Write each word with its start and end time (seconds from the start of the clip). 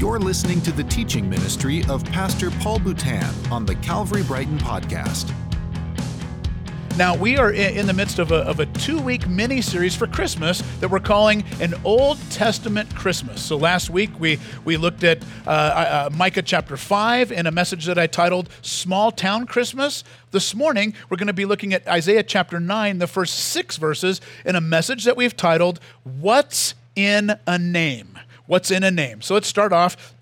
You're 0.00 0.18
listening 0.18 0.62
to 0.62 0.72
the 0.72 0.84
teaching 0.84 1.28
ministry 1.28 1.84
of 1.86 2.02
Pastor 2.06 2.50
Paul 2.52 2.78
Boutan 2.78 3.52
on 3.52 3.66
the 3.66 3.74
Calvary 3.74 4.22
Brighton 4.22 4.56
podcast. 4.56 5.30
Now, 6.96 7.14
we 7.14 7.36
are 7.36 7.52
in 7.52 7.86
the 7.86 7.92
midst 7.92 8.18
of 8.18 8.32
a, 8.32 8.36
of 8.36 8.60
a 8.60 8.66
two 8.66 8.98
week 8.98 9.28
mini 9.28 9.60
series 9.60 9.94
for 9.94 10.06
Christmas 10.06 10.62
that 10.80 10.90
we're 10.90 11.00
calling 11.00 11.44
an 11.60 11.74
Old 11.84 12.18
Testament 12.30 12.96
Christmas. 12.96 13.42
So, 13.42 13.58
last 13.58 13.90
week 13.90 14.08
we, 14.18 14.38
we 14.64 14.78
looked 14.78 15.04
at 15.04 15.22
uh, 15.46 15.50
uh, 15.50 16.10
Micah 16.14 16.40
chapter 16.40 16.78
5 16.78 17.30
in 17.30 17.46
a 17.46 17.50
message 17.50 17.84
that 17.84 17.98
I 17.98 18.06
titled 18.06 18.48
Small 18.62 19.12
Town 19.12 19.44
Christmas. 19.44 20.02
This 20.30 20.54
morning, 20.54 20.94
we're 21.10 21.18
going 21.18 21.26
to 21.26 21.34
be 21.34 21.44
looking 21.44 21.74
at 21.74 21.86
Isaiah 21.86 22.22
chapter 22.22 22.58
9, 22.58 23.00
the 23.00 23.06
first 23.06 23.34
six 23.34 23.76
verses, 23.76 24.22
in 24.46 24.56
a 24.56 24.62
message 24.62 25.04
that 25.04 25.18
we've 25.18 25.36
titled 25.36 25.78
What's 26.04 26.74
in 26.96 27.32
a 27.46 27.58
Name? 27.58 28.18
What's 28.50 28.72
in 28.72 28.82
a 28.82 28.90
name? 28.90 29.22
So, 29.22 29.34
let's 29.34 29.46
start 29.46 29.72
off 29.72 30.12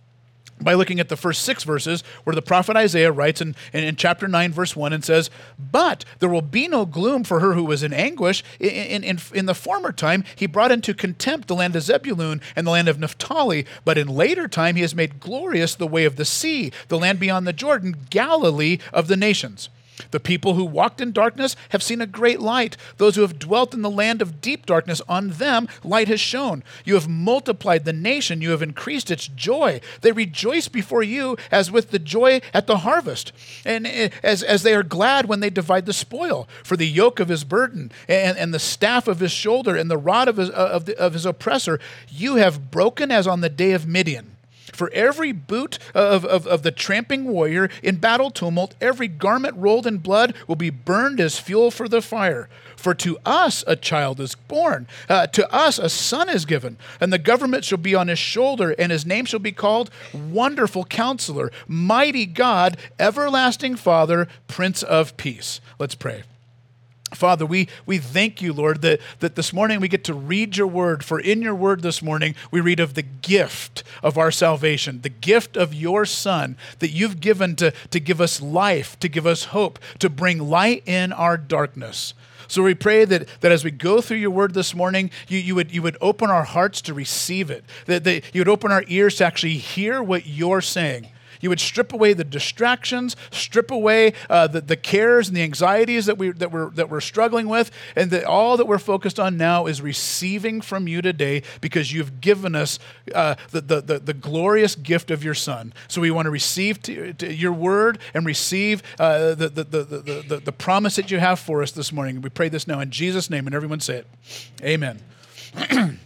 by 0.61 0.75
looking 0.75 1.01
at 1.01 1.09
the 1.09 1.16
first 1.16 1.45
six 1.45 1.65
verses 1.65 2.05
where 2.25 2.37
the 2.37 2.43
prophet 2.43 2.77
Isaiah 2.77 3.11
writes 3.11 3.41
in, 3.41 3.57
in, 3.73 3.85
in, 3.85 3.97
chapter 3.97 4.29
9, 4.29 4.52
verse 4.52 4.77
1, 4.77 4.93
and 4.93 5.02
says, 5.02 5.30
But 5.59 6.05
there 6.19 6.29
will 6.29 6.43
be 6.43 6.69
no 6.69 6.85
gloom 6.85 7.25
for 7.25 7.41
her 7.41 7.55
who 7.55 7.65
was 7.65 7.83
in 7.83 7.95
anguish. 7.95 8.45
In, 8.61 9.02
in, 9.02 9.19
in, 9.33 9.47
the 9.47 9.55
former 9.55 9.93
time, 9.93 10.25
he 10.37 10.45
brought 10.45 10.71
into 10.71 10.93
contempt 10.93 11.49
the 11.49 11.55
land 11.55 11.75
of 11.75 11.85
Zebulun 11.85 12.43
and 12.55 12.66
the 12.66 12.71
land 12.71 12.88
of 12.88 12.99
Naphtali. 12.99 13.65
But 13.87 13.97
in 13.97 14.09
later 14.09 14.47
time, 14.47 14.77
he 14.77 14.83
has 14.83 14.95
made 14.95 15.21
glorious 15.21 15.74
the 15.74 15.87
way 15.87 16.05
of 16.05 16.16
the 16.16 16.27
sea, 16.27 16.71
the 16.88 16.99
land 16.99 17.19
beyond 17.19 17.47
the 17.47 17.55
Jordan, 17.55 17.97
Galilee 18.10 18.77
of 18.93 19.09
the 19.09 19.16
nations. 19.16 19.71
The 20.11 20.20
people 20.20 20.55
who 20.55 20.65
walked 20.65 21.01
in 21.01 21.12
darkness 21.12 21.57
have 21.70 21.83
seen 21.83 22.01
a 22.01 22.07
great 22.07 22.41
light. 22.41 22.77
Those 22.97 23.16
who 23.16 23.23
have 23.23 23.38
dwelt 23.38 23.75
in 23.75 23.83
the 23.83 23.91
land 23.91 24.23
of 24.23 24.41
deep 24.41 24.66
darkness, 24.66 25.02
on 25.09 25.30
them 25.30 25.69
light 25.84 26.09
has 26.09 26.21
shone. 26.21 26.62
You 26.84 26.95
have 26.95 27.09
multiplied 27.09 27.84
the 27.84 27.93
nation, 27.93 28.43
you 28.43 28.51
have 28.51 28.62
increased 28.62 29.11
its 29.11 29.29
joy. 29.29 29.80
They 30.01 30.12
rejoice 30.12 30.69
before 30.69 31.02
you 31.02 31.37
as 31.51 31.71
with 31.71 31.91
the 31.91 31.98
joy 31.98 32.41
at 32.54 32.66
the 32.66 32.79
harvest, 32.79 33.32
and 33.65 33.87
eh, 33.87 34.10
as, 34.23 34.43
as 34.43 34.63
they 34.63 34.74
are 34.74 34.82
glad 34.82 35.26
when 35.26 35.41
they 35.41 35.51
divide 35.51 35.87
the 35.87 35.93
spoil. 35.93 36.49
For 36.63 36.76
the 36.76 36.87
yoke 36.87 37.21
of 37.21 37.29
his 37.29 37.45
burden, 37.45 37.93
and, 38.09 38.37
and 38.38 38.54
the 38.54 38.59
staff 38.59 39.09
of 39.09 39.21
his 39.21 39.32
shoulder, 39.32 39.76
and 39.76 39.91
the 39.91 39.99
rod 39.99 40.29
of 40.29 40.37
his, 40.37 40.51
of, 40.51 40.87
the, 40.87 40.99
of 40.99 41.13
his 41.13 41.26
oppressor, 41.26 41.79
you 42.09 42.37
have 42.37 42.71
broken 42.71 43.10
as 43.10 43.26
on 43.26 43.41
the 43.41 43.49
day 43.49 43.73
of 43.73 43.87
Midian. 43.87 44.38
For 44.73 44.91
every 44.91 45.33
boot 45.33 45.79
of, 45.95 46.24
of, 46.24 46.47
of, 46.47 46.63
the 46.63 46.71
tramping 46.71 47.24
warrior 47.24 47.69
in 47.83 47.97
battle 47.97 48.30
tumult, 48.30 48.75
every 48.80 49.09
garment 49.09 49.57
rolled 49.57 49.87
in 49.87 49.99
blood 49.99 50.35
will 50.47 50.57
be 50.57 50.71
burned 50.71 51.21
as 51.21 51.38
fuel 51.38 51.71
for 51.71 51.88
the 51.88 52.02
fire. 52.02 52.49
For 52.77 52.95
to 52.95 53.19
us 53.27 53.65
a 53.66 53.75
child 53.75 54.21
is 54.21 54.35
born, 54.35 54.87
uh, 55.09 55.27
to 55.29 55.52
us 55.52 55.79
a 55.79 55.88
son 55.88 56.29
is 56.29 56.45
given, 56.45 56.77
and 57.01 57.13
the 57.13 57.19
government 57.19 57.65
shall 57.65 57.79
be 57.79 57.95
on 57.95 58.09
his 58.09 58.21
shoulder, 58.21 58.75
and 58.79 58.93
his 58.93 59.05
name 59.05 59.25
shall 59.25 59.41
be 59.41 59.52
called 59.52 59.91
Wonderful 60.13 60.85
Counselor, 60.85 61.51
Mighty 61.66 62.25
God, 62.25 62.77
Everlasting 62.99 63.77
Father, 63.77 64.28
Prince 64.47 64.82
of 64.84 65.16
Peace. 65.16 65.60
Let's 65.78 65.97
pray. 65.97 66.22
Father, 67.14 67.47
we, 67.47 67.69
we 67.87 67.98
thank 67.98 68.42
you, 68.42 68.53
Lord, 68.53 68.82
that, 68.82 69.00
that 69.20 69.34
this 69.34 69.53
morning 69.53 69.81
we 69.81 69.88
get 69.88 70.04
to 70.04 70.14
read 70.14 70.56
your 70.56 70.66
word. 70.66 71.04
For 71.04 71.19
in 71.19 71.42
your 71.42 71.54
word 71.54 71.82
this 71.82 72.03
morning, 72.03 72.34
we 72.50 72.60
read 72.60 72.81
of 72.81 72.94
the 72.94 73.03
gift 73.03 73.82
of 74.03 74.19
our 74.19 74.31
salvation, 74.31 75.00
the 75.00 75.09
gift 75.09 75.56
of 75.56 75.72
your 75.72 76.04
Son 76.04 76.56
that 76.81 76.91
you've 76.91 77.20
given 77.20 77.56
to, 77.56 77.72
to 77.91 78.00
give 78.00 78.20
us 78.20 78.42
life, 78.42 78.98
to 79.00 79.09
give 79.09 79.26
us 79.26 79.44
hope, 79.47 79.78
to 79.98 80.10
bring 80.10 80.38
light 80.38 80.82
in 80.86 81.12
our 81.12 81.36
darkness. 81.36 82.14
So 82.47 82.62
we 82.62 82.75
pray 82.75 83.04
that, 83.04 83.28
that 83.41 83.53
as 83.53 83.62
we 83.62 83.70
go 83.70 84.00
through 84.00 84.16
your 84.19 84.31
word 84.31 84.54
this 84.54 84.75
morning, 84.75 85.10
you, 85.28 85.38
you, 85.38 85.54
would, 85.54 85.70
you 85.70 85.82
would 85.82 85.98
open 86.00 86.31
our 86.31 86.44
hearts 86.44 86.81
to 86.82 86.94
receive 86.94 87.50
it, 87.50 87.64
that, 87.86 88.04
that 88.04 88.34
you 88.34 88.41
would 88.41 88.48
open 88.48 88.72
our 88.72 88.84
ears 88.88 89.16
to 89.16 89.26
actually 89.26 89.59
hear 89.59 90.03
what 90.03 90.26
you're 90.26 90.62
saying. 90.62 91.09
You 91.41 91.49
would 91.50 91.61
strip 91.61 91.93
away 91.93 92.12
the 92.12 92.25
distractions, 92.25 93.17
strip 93.31 93.71
away 93.71 94.15
uh, 94.28 94.47
the, 94.47 94.61
the 94.61 94.77
cares 94.77 95.28
and 95.28 95.37
the 95.37 95.43
anxieties 95.43 96.06
that, 96.06 96.19
we, 96.19 96.31
that, 96.33 96.50
we're, 96.50 96.71
that 96.71 96.91
we're 96.91 97.00
struggling 97.00 97.49
with, 97.49 97.71
and 97.97 98.10
that 98.10 98.25
all 98.25 98.56
that 98.56 98.66
we're 98.66 98.78
focused 98.78 99.21
on 99.21 99.37
now 99.37 99.66
is 99.66 99.81
receiving 99.81 100.60
from 100.60 100.88
you 100.88 101.03
today 101.03 101.43
because 101.60 101.93
you've 101.93 102.21
given 102.21 102.54
us 102.54 102.78
uh, 103.15 103.34
the, 103.50 103.60
the, 103.60 103.81
the, 103.81 103.98
the, 103.98 104.15
glorious 104.15 104.75
gift 104.75 105.10
of 105.10 105.22
your 105.22 105.34
Son. 105.34 105.72
So 105.87 106.00
we 106.00 106.10
want 106.10 106.27
to 106.27 106.31
receive 106.31 106.82
to, 106.82 107.12
to 107.15 107.32
your 107.32 107.53
word 107.53 107.98
and 108.15 108.27
receive 108.27 108.82
uh, 108.98 109.34
the, 109.34 109.48
the, 109.48 109.65
the, 109.65 109.84
the, 109.84 110.25
the, 110.28 110.37
the 110.44 110.53
promise 110.53 110.97
that 110.97 111.10
you 111.10 111.19
have 111.19 111.38
for 111.38 111.62
us 111.62 111.72
this 111.72 111.93
morning. 111.93 112.21
We 112.21 112.31
pray 112.31 112.48
this 112.48 112.66
now 112.66 112.81
in 112.81 112.91
Jesus' 112.91 113.31
name, 113.31 113.47
and 113.47 113.54
everyone 113.54 113.81
say 113.81 113.98
it. 113.98 114.06
Amen. 114.62 115.00
you 115.71 115.98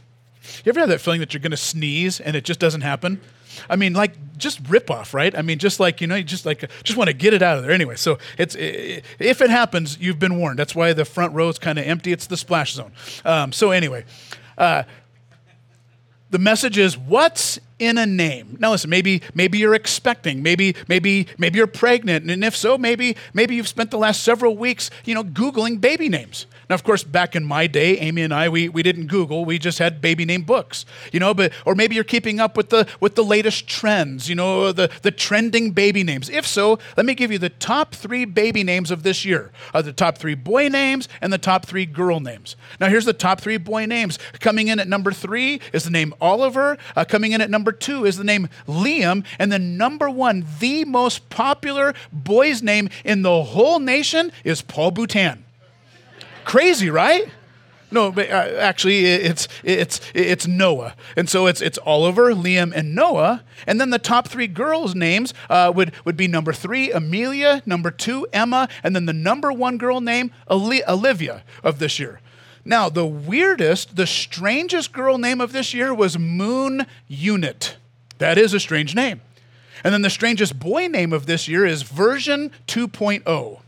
ever 0.66 0.81
have 0.81 0.88
that 0.88 1.00
feeling 1.00 1.21
that 1.21 1.32
you're 1.32 1.41
going 1.41 1.50
to 1.50 1.56
sneeze 1.56 2.21
and 2.21 2.37
it 2.37 2.44
just 2.44 2.60
doesn't 2.60 2.82
happen? 2.82 3.21
I 3.68 3.76
mean, 3.76 3.92
like 3.92 4.12
just 4.38 4.60
rip 4.68 4.90
off, 4.90 5.14
right? 5.14 5.36
I 5.36 5.42
mean, 5.42 5.58
just 5.58 5.80
like 5.80 6.00
you 6.00 6.06
know, 6.06 6.16
you 6.16 6.24
just 6.24 6.46
like 6.46 6.68
just 6.82 6.96
want 6.96 7.08
to 7.08 7.14
get 7.14 7.34
it 7.34 7.42
out 7.42 7.56
of 7.56 7.62
there. 7.62 7.72
Anyway, 7.72 7.96
so 7.96 8.18
it's 8.38 8.56
if 8.58 9.40
it 9.40 9.50
happens, 9.50 9.98
you've 10.00 10.18
been 10.18 10.38
warned. 10.38 10.58
That's 10.58 10.74
why 10.74 10.92
the 10.92 11.04
front 11.04 11.34
row 11.34 11.48
is 11.48 11.58
kind 11.58 11.78
of 11.78 11.86
empty. 11.86 12.12
It's 12.12 12.26
the 12.26 12.36
splash 12.36 12.72
zone. 12.72 12.92
Um, 13.24 13.52
so 13.52 13.70
anyway, 13.70 14.04
uh, 14.58 14.84
the 16.30 16.38
message 16.38 16.78
is 16.78 16.96
what's 16.96 17.60
in 17.82 17.98
a 17.98 18.06
name. 18.06 18.56
Now 18.60 18.70
listen, 18.70 18.88
maybe 18.88 19.22
maybe 19.34 19.59
you're 19.59 19.75
expecting, 19.75 20.43
maybe 20.43 20.76
maybe 20.87 21.26
maybe 21.37 21.59
you're 21.59 21.66
pregnant, 21.66 22.31
and 22.31 22.44
if 22.44 22.54
so, 22.54 22.78
maybe 22.78 23.16
maybe 23.34 23.56
you've 23.56 23.69
spent 23.69 23.91
the 23.91 23.98
last 23.98 24.22
several 24.22 24.56
weeks, 24.56 24.88
you 25.04 25.15
know, 25.15 25.25
googling 25.25 25.81
baby 25.81 26.09
names. 26.09 26.47
Now, 26.71 26.75
of 26.75 26.84
course, 26.84 27.04
back 27.04 27.37
in 27.37 27.44
my 27.44 27.66
day, 27.66 27.98
Amy 27.98 28.22
and 28.22 28.32
I, 28.32 28.48
we, 28.48 28.69
we 28.69 28.82
didn't 28.82 29.09
Google, 29.09 29.44
we 29.44 29.59
just 29.59 29.78
had 29.78 30.00
baby 30.00 30.25
name 30.25 30.42
books, 30.42 30.87
you 31.12 31.21
know, 31.21 31.34
but, 31.34 31.53
or 31.66 31.75
maybe 31.75 31.94
you're 31.94 32.04
keeping 32.04 32.41
up 32.41 32.56
with 32.56 32.71
the, 32.71 32.88
with 32.98 33.15
the 33.15 33.25
latest 33.25 33.66
trends, 33.66 34.28
you 34.28 34.34
know, 34.34 34.72
the, 34.72 34.91
the 35.03 35.10
trending 35.10 35.72
baby 35.72 36.03
names. 36.03 36.31
If 36.31 36.47
so, 36.47 36.78
let 36.97 37.04
me 37.04 37.15
give 37.15 37.31
you 37.31 37.38
the 37.38 37.50
top 37.50 37.94
three 37.94 38.25
baby 38.25 38.65
names 38.65 38.91
of 38.91 39.03
this 39.03 39.25
year 39.25 39.53
uh, 39.75 39.82
the 39.82 39.92
top 39.92 40.19
three 40.19 40.34
boy 40.34 40.69
names 40.69 41.09
and 41.21 41.32
the 41.32 41.38
top 41.38 41.66
three 41.66 41.84
girl 41.84 42.21
names. 42.21 42.56
Now, 42.81 42.88
here's 42.88 43.04
the 43.04 43.12
top 43.12 43.41
three 43.41 43.59
boy 43.59 43.87
names. 43.87 44.19
Coming 44.41 44.69
in 44.69 44.81
at 44.81 44.88
number 44.88 45.12
three 45.12 45.60
is 45.72 45.84
the 45.84 45.91
name 45.91 46.15
Oliver. 46.21 46.78
Uh, 46.97 47.04
coming 47.04 47.32
in 47.32 47.41
at 47.41 47.50
number 47.50 47.72
two 47.72 48.05
is 48.05 48.16
the 48.16 48.25
name 48.25 48.49
Liam. 48.66 49.25
And 49.38 49.50
the 49.50 49.59
number 49.59 50.09
one, 50.09 50.47
the 50.60 50.84
most 50.84 51.28
popular 51.31 51.94
boy's 52.12 52.62
name 52.62 52.88
in 53.05 53.22
the 53.22 53.43
whole 53.43 53.78
nation 53.78 54.33
is 54.44 54.62
Paul 54.62 54.93
Boutan. 54.93 55.38
Crazy, 56.44 56.91
right? 56.91 57.28
No, 57.93 58.10
but 58.10 58.31
uh, 58.31 58.56
actually, 58.59 59.05
it's 59.05 59.47
it's 59.62 60.00
it's 60.15 60.47
Noah, 60.47 60.94
and 61.15 61.28
so 61.28 61.47
it's 61.47 61.60
it's 61.60 61.78
Oliver, 61.84 62.33
Liam, 62.33 62.72
and 62.75 62.94
Noah, 62.94 63.44
and 63.66 63.78
then 63.78 63.91
the 63.91 63.99
top 63.99 64.28
three 64.28 64.47
girls' 64.47 64.94
names 64.94 65.34
uh, 65.50 65.71
would 65.75 65.93
would 66.06 66.16
be 66.16 66.27
number 66.27 66.54
three, 66.54 66.91
Amelia, 66.91 67.62
number 67.66 67.91
two, 67.91 68.27
Emma, 68.33 68.66
and 68.83 68.97
then 68.97 69.04
the 69.04 69.12
number 69.12 69.53
one 69.53 69.77
girl 69.77 70.00
name, 70.00 70.33
Olivia, 70.50 71.43
of 71.62 71.81
this 71.81 71.99
year. 71.99 72.21
Now, 72.64 72.88
the 72.88 73.06
weirdest, 73.06 73.96
the 73.96 74.06
strangest 74.06 74.92
girl 74.92 75.18
name 75.18 75.40
of 75.40 75.52
this 75.52 75.74
year 75.74 75.92
was 75.92 76.18
Moon 76.18 76.86
Unit. 77.08 77.76
That 78.18 78.38
is 78.38 78.54
a 78.54 78.60
strange 78.60 78.94
name. 78.94 79.20
And 79.82 79.92
then 79.92 80.02
the 80.02 80.10
strangest 80.10 80.58
boy 80.60 80.86
name 80.86 81.12
of 81.12 81.26
this 81.26 81.48
year 81.48 81.66
is 81.66 81.82
Version 81.82 82.52
2.0. 82.68 83.60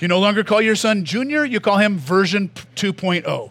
You 0.00 0.08
no 0.08 0.18
longer 0.18 0.42
call 0.42 0.62
your 0.62 0.76
son 0.76 1.04
Junior, 1.04 1.44
you 1.44 1.60
call 1.60 1.76
him 1.76 1.98
version 1.98 2.48
2.0. 2.74 3.50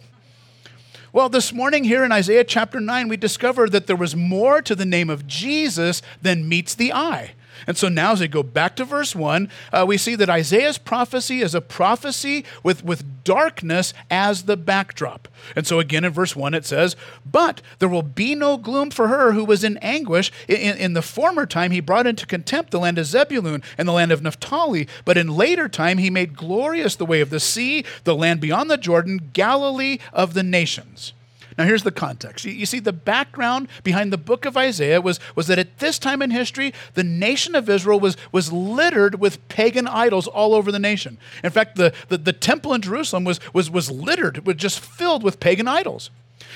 Well, 1.13 1.29
this 1.29 1.53
morning 1.53 1.83
here 1.83 2.03
in 2.03 2.11
Isaiah 2.11 2.43
chapter 2.43 2.79
9, 2.79 3.07
we 3.07 3.17
discovered 3.17 3.71
that 3.71 3.87
there 3.87 3.95
was 3.95 4.15
more 4.15 4.61
to 4.63 4.75
the 4.75 4.85
name 4.85 5.09
of 5.09 5.27
Jesus 5.27 6.01
than 6.21 6.49
meets 6.49 6.73
the 6.73 6.91
eye. 6.91 7.33
And 7.67 7.77
so 7.77 7.89
now, 7.89 8.13
as 8.13 8.21
we 8.21 8.27
go 8.27 8.43
back 8.43 8.75
to 8.77 8.85
verse 8.85 9.15
1, 9.15 9.49
uh, 9.71 9.85
we 9.87 9.97
see 9.97 10.15
that 10.15 10.29
Isaiah's 10.29 10.77
prophecy 10.77 11.41
is 11.41 11.55
a 11.55 11.61
prophecy 11.61 12.45
with, 12.63 12.83
with 12.83 13.23
darkness 13.23 13.93
as 14.09 14.43
the 14.43 14.57
backdrop. 14.57 15.27
And 15.55 15.65
so, 15.65 15.79
again, 15.79 16.03
in 16.03 16.11
verse 16.11 16.35
1, 16.35 16.53
it 16.53 16.65
says, 16.65 16.95
But 17.25 17.61
there 17.79 17.89
will 17.89 18.03
be 18.03 18.35
no 18.35 18.57
gloom 18.57 18.91
for 18.91 19.07
her 19.07 19.33
who 19.33 19.45
was 19.45 19.63
in 19.63 19.77
anguish. 19.77 20.31
In, 20.47 20.77
in 20.77 20.93
the 20.93 21.01
former 21.01 21.45
time, 21.45 21.71
he 21.71 21.79
brought 21.79 22.07
into 22.07 22.25
contempt 22.25 22.71
the 22.71 22.79
land 22.79 22.97
of 22.97 23.05
Zebulun 23.05 23.63
and 23.77 23.87
the 23.87 23.93
land 23.93 24.11
of 24.11 24.21
Naphtali. 24.21 24.87
But 25.05 25.17
in 25.17 25.27
later 25.27 25.69
time, 25.69 25.97
he 25.97 26.09
made 26.09 26.35
glorious 26.35 26.95
the 26.95 27.05
way 27.05 27.21
of 27.21 27.29
the 27.29 27.39
sea, 27.39 27.85
the 28.03 28.15
land 28.15 28.41
beyond 28.41 28.69
the 28.69 28.77
Jordan, 28.77 29.29
Galilee 29.33 29.99
of 30.13 30.33
the 30.33 30.43
nations. 30.43 31.13
Now, 31.59 31.65
here's 31.65 31.83
the 31.83 31.91
context. 31.91 32.45
You, 32.45 32.65
see, 32.65 32.79
the 32.79 32.93
background 32.93 33.67
behind 33.83 34.13
the 34.13 34.17
book 34.17 34.45
of 34.45 34.55
Isaiah 34.55 35.01
was, 35.01 35.19
was 35.35 35.47
that 35.47 35.59
at 35.59 35.79
this 35.79 35.99
time 35.99 36.21
in 36.21 36.31
history, 36.31 36.73
the 36.93 37.03
nation 37.03 37.53
of 37.53 37.69
Israel 37.69 37.99
was, 37.99 38.15
was 38.31 38.49
littered 38.49 39.19
with 39.19 39.45
pagan 39.49 39.85
idols 39.85 40.25
all 40.25 40.55
over 40.55 40.71
the 40.71 40.79
nation. 40.79 41.17
In 41.43 41.49
fact, 41.49 41.75
the, 41.75 41.93
the, 42.07 42.17
the 42.17 42.31
temple 42.31 42.73
in 42.73 42.81
Jerusalem 42.81 43.25
was, 43.25 43.41
was, 43.53 43.69
was 43.69 43.91
littered, 43.91 44.47
was 44.47 44.55
just 44.55 44.79
filled 44.79 45.21
with 45.21 45.41
pagan 45.41 45.67
idols. 45.67 46.11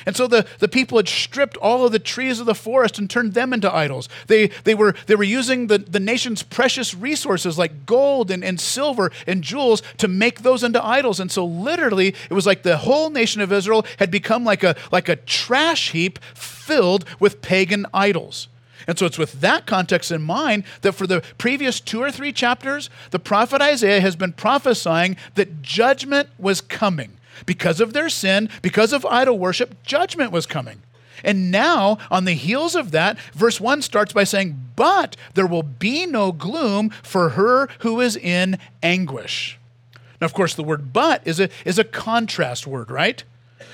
And 0.06 0.16
so 0.16 0.28
the, 0.28 0.46
the 0.60 0.68
people 0.68 0.98
had 0.98 1.08
stripped 1.08 1.58
all 1.58 1.86
of 1.86 1.92
the 1.92 2.00
trees 2.00 2.40
of 2.40 2.46
the 2.46 2.56
forest 2.56 3.00
and 3.00 3.10
turned 3.10 3.34
them 3.34 3.54
into 3.54 3.74
idols. 3.74 4.10
They, 4.28 4.48
they, 4.64 4.76
were, 4.76 4.96
they 5.08 5.16
were 5.16 5.24
using 5.24 5.68
the, 5.68 5.78
the 5.78 6.00
nation's 6.00 6.44
precious 6.44 6.94
resources 6.94 7.58
like 7.58 7.86
gold 7.86 8.32
and, 8.32 8.44
and 8.44 8.60
silver 8.60 9.12
and 9.28 9.44
jewels 9.44 9.82
to 9.98 10.08
make 10.08 10.42
those 10.42 10.64
into 10.64 10.84
idols. 10.84 11.20
And 11.20 11.32
so 11.32 11.46
literally, 11.46 12.10
it 12.30 12.34
was 12.34 12.46
like 12.46 12.64
the 12.64 12.78
whole 12.78 13.10
nation 13.10 13.42
of 13.42 13.52
Israel 13.52 13.86
had 13.98 14.12
become 14.12 14.44
like 14.44 14.64
a, 14.64 14.76
like 14.92 15.10
a 15.10 15.16
trash 15.16 15.92
heap 15.92 16.20
filled 16.34 17.06
with 17.20 17.42
pagan 17.42 17.86
idols. 17.94 18.48
And 18.88 19.00
so 19.00 19.06
it's 19.06 19.18
with 19.18 19.40
that 19.42 19.66
context 19.66 20.12
in 20.12 20.22
mind 20.22 20.64
that 20.82 20.94
for 20.94 21.08
the 21.08 21.24
previous 21.38 21.80
two 21.80 22.02
or 22.02 22.12
three 22.12 22.34
chapters, 22.34 22.90
the 23.12 23.20
prophet 23.20 23.62
Isaiah 23.62 24.02
has 24.02 24.16
been 24.16 24.34
prophesying 24.34 25.16
that 25.36 25.62
judgment 25.62 26.30
was 26.38 26.62
coming. 26.62 27.14
Because 27.46 27.80
of 27.80 27.94
their 27.94 28.10
sin, 28.10 28.50
because 28.62 28.94
of 28.94 29.06
idol 29.06 29.38
worship, 29.38 29.82
judgment 29.84 30.32
was 30.32 30.46
coming. 30.46 30.82
And 31.24 31.52
now, 31.52 31.98
on 32.12 32.26
the 32.26 32.34
heels 32.34 32.76
of 32.76 32.92
that, 32.92 33.18
verse 33.34 33.62
1 33.62 33.82
starts 33.82 34.14
by 34.14 34.26
saying, 34.26 34.60
But 34.76 35.16
there 35.36 35.48
will 35.48 35.64
be 35.64 36.06
no 36.06 36.32
gloom 36.32 36.90
for 37.02 37.30
her 37.30 37.70
who 37.80 38.02
is 38.02 38.18
in 38.18 38.58
anguish. 38.82 39.58
Now, 40.20 40.26
of 40.26 40.34
course, 40.34 40.54
the 40.54 40.64
word 40.64 40.92
but 40.92 41.22
is 41.26 41.40
a, 41.40 41.50
is 41.66 41.80
a 41.80 41.84
contrast 41.84 42.68
word, 42.68 42.92
right? 42.92 43.24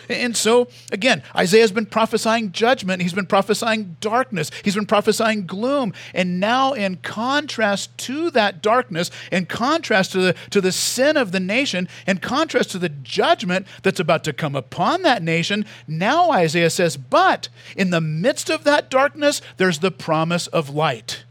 And 0.09 0.35
so, 0.35 0.67
again, 0.91 1.23
Isaiah's 1.35 1.71
been 1.71 1.85
prophesying 1.85 2.51
judgment. 2.51 3.01
He's 3.01 3.13
been 3.13 3.25
prophesying 3.25 3.97
darkness. 4.01 4.51
He's 4.63 4.75
been 4.75 4.85
prophesying 4.85 5.45
gloom. 5.45 5.93
And 6.13 6.39
now, 6.39 6.73
in 6.73 6.97
contrast 6.97 7.97
to 7.99 8.31
that 8.31 8.61
darkness, 8.61 9.11
in 9.31 9.45
contrast 9.45 10.11
to 10.13 10.19
the, 10.19 10.35
to 10.51 10.61
the 10.61 10.71
sin 10.71 11.17
of 11.17 11.31
the 11.31 11.39
nation, 11.39 11.87
in 12.07 12.17
contrast 12.17 12.71
to 12.71 12.79
the 12.79 12.89
judgment 12.89 13.67
that's 13.83 13.99
about 13.99 14.23
to 14.25 14.33
come 14.33 14.55
upon 14.55 15.03
that 15.03 15.23
nation, 15.23 15.65
now 15.87 16.31
Isaiah 16.31 16.69
says, 16.69 16.97
But 16.97 17.49
in 17.75 17.89
the 17.89 18.01
midst 18.01 18.49
of 18.49 18.63
that 18.63 18.89
darkness, 18.89 19.41
there's 19.57 19.79
the 19.79 19.91
promise 19.91 20.47
of 20.47 20.69
light. 20.69 21.23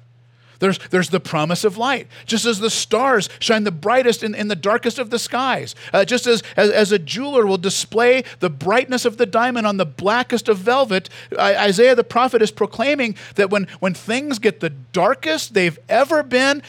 There's, 0.59 0.79
there's 0.91 1.11
the 1.11 1.21
promise 1.21 1.63
of 1.63 1.77
light. 1.77 2.09
Just 2.27 2.45
as 2.45 2.59
the 2.59 2.71
stars 2.71 3.29
shine 3.39 3.65
the 3.65 3.71
brightest 3.71 4.23
in, 4.23 4.35
in 4.35 4.49
the 4.49 4.57
darkest 4.57 4.99
of 4.99 5.11
the 5.11 5.19
skies, 5.19 5.75
uh, 5.93 6.05
just 6.05 6.27
as, 6.27 6.43
as, 6.57 6.71
as, 6.71 6.93
a 6.93 6.99
jeweler 6.99 7.47
will 7.47 7.59
display 7.59 8.25
the 8.41 8.51
brightness 8.51 9.05
of 9.05 9.19
the 9.19 9.27
diamond 9.27 9.67
on 9.67 9.77
the 9.77 9.87
blackest 9.87 10.49
of 10.49 10.59
velvet, 10.59 11.09
Isaiah 11.39 11.95
the 11.95 12.03
prophet 12.03 12.43
is 12.43 12.51
proclaiming 12.51 13.15
that 13.37 13.51
when, 13.51 13.69
when 13.79 13.95
things 13.95 14.39
get 14.39 14.61
the 14.61 14.71
darkest 14.71 15.55
they've 15.55 15.79
ever 15.89 16.23
been, 16.23 16.63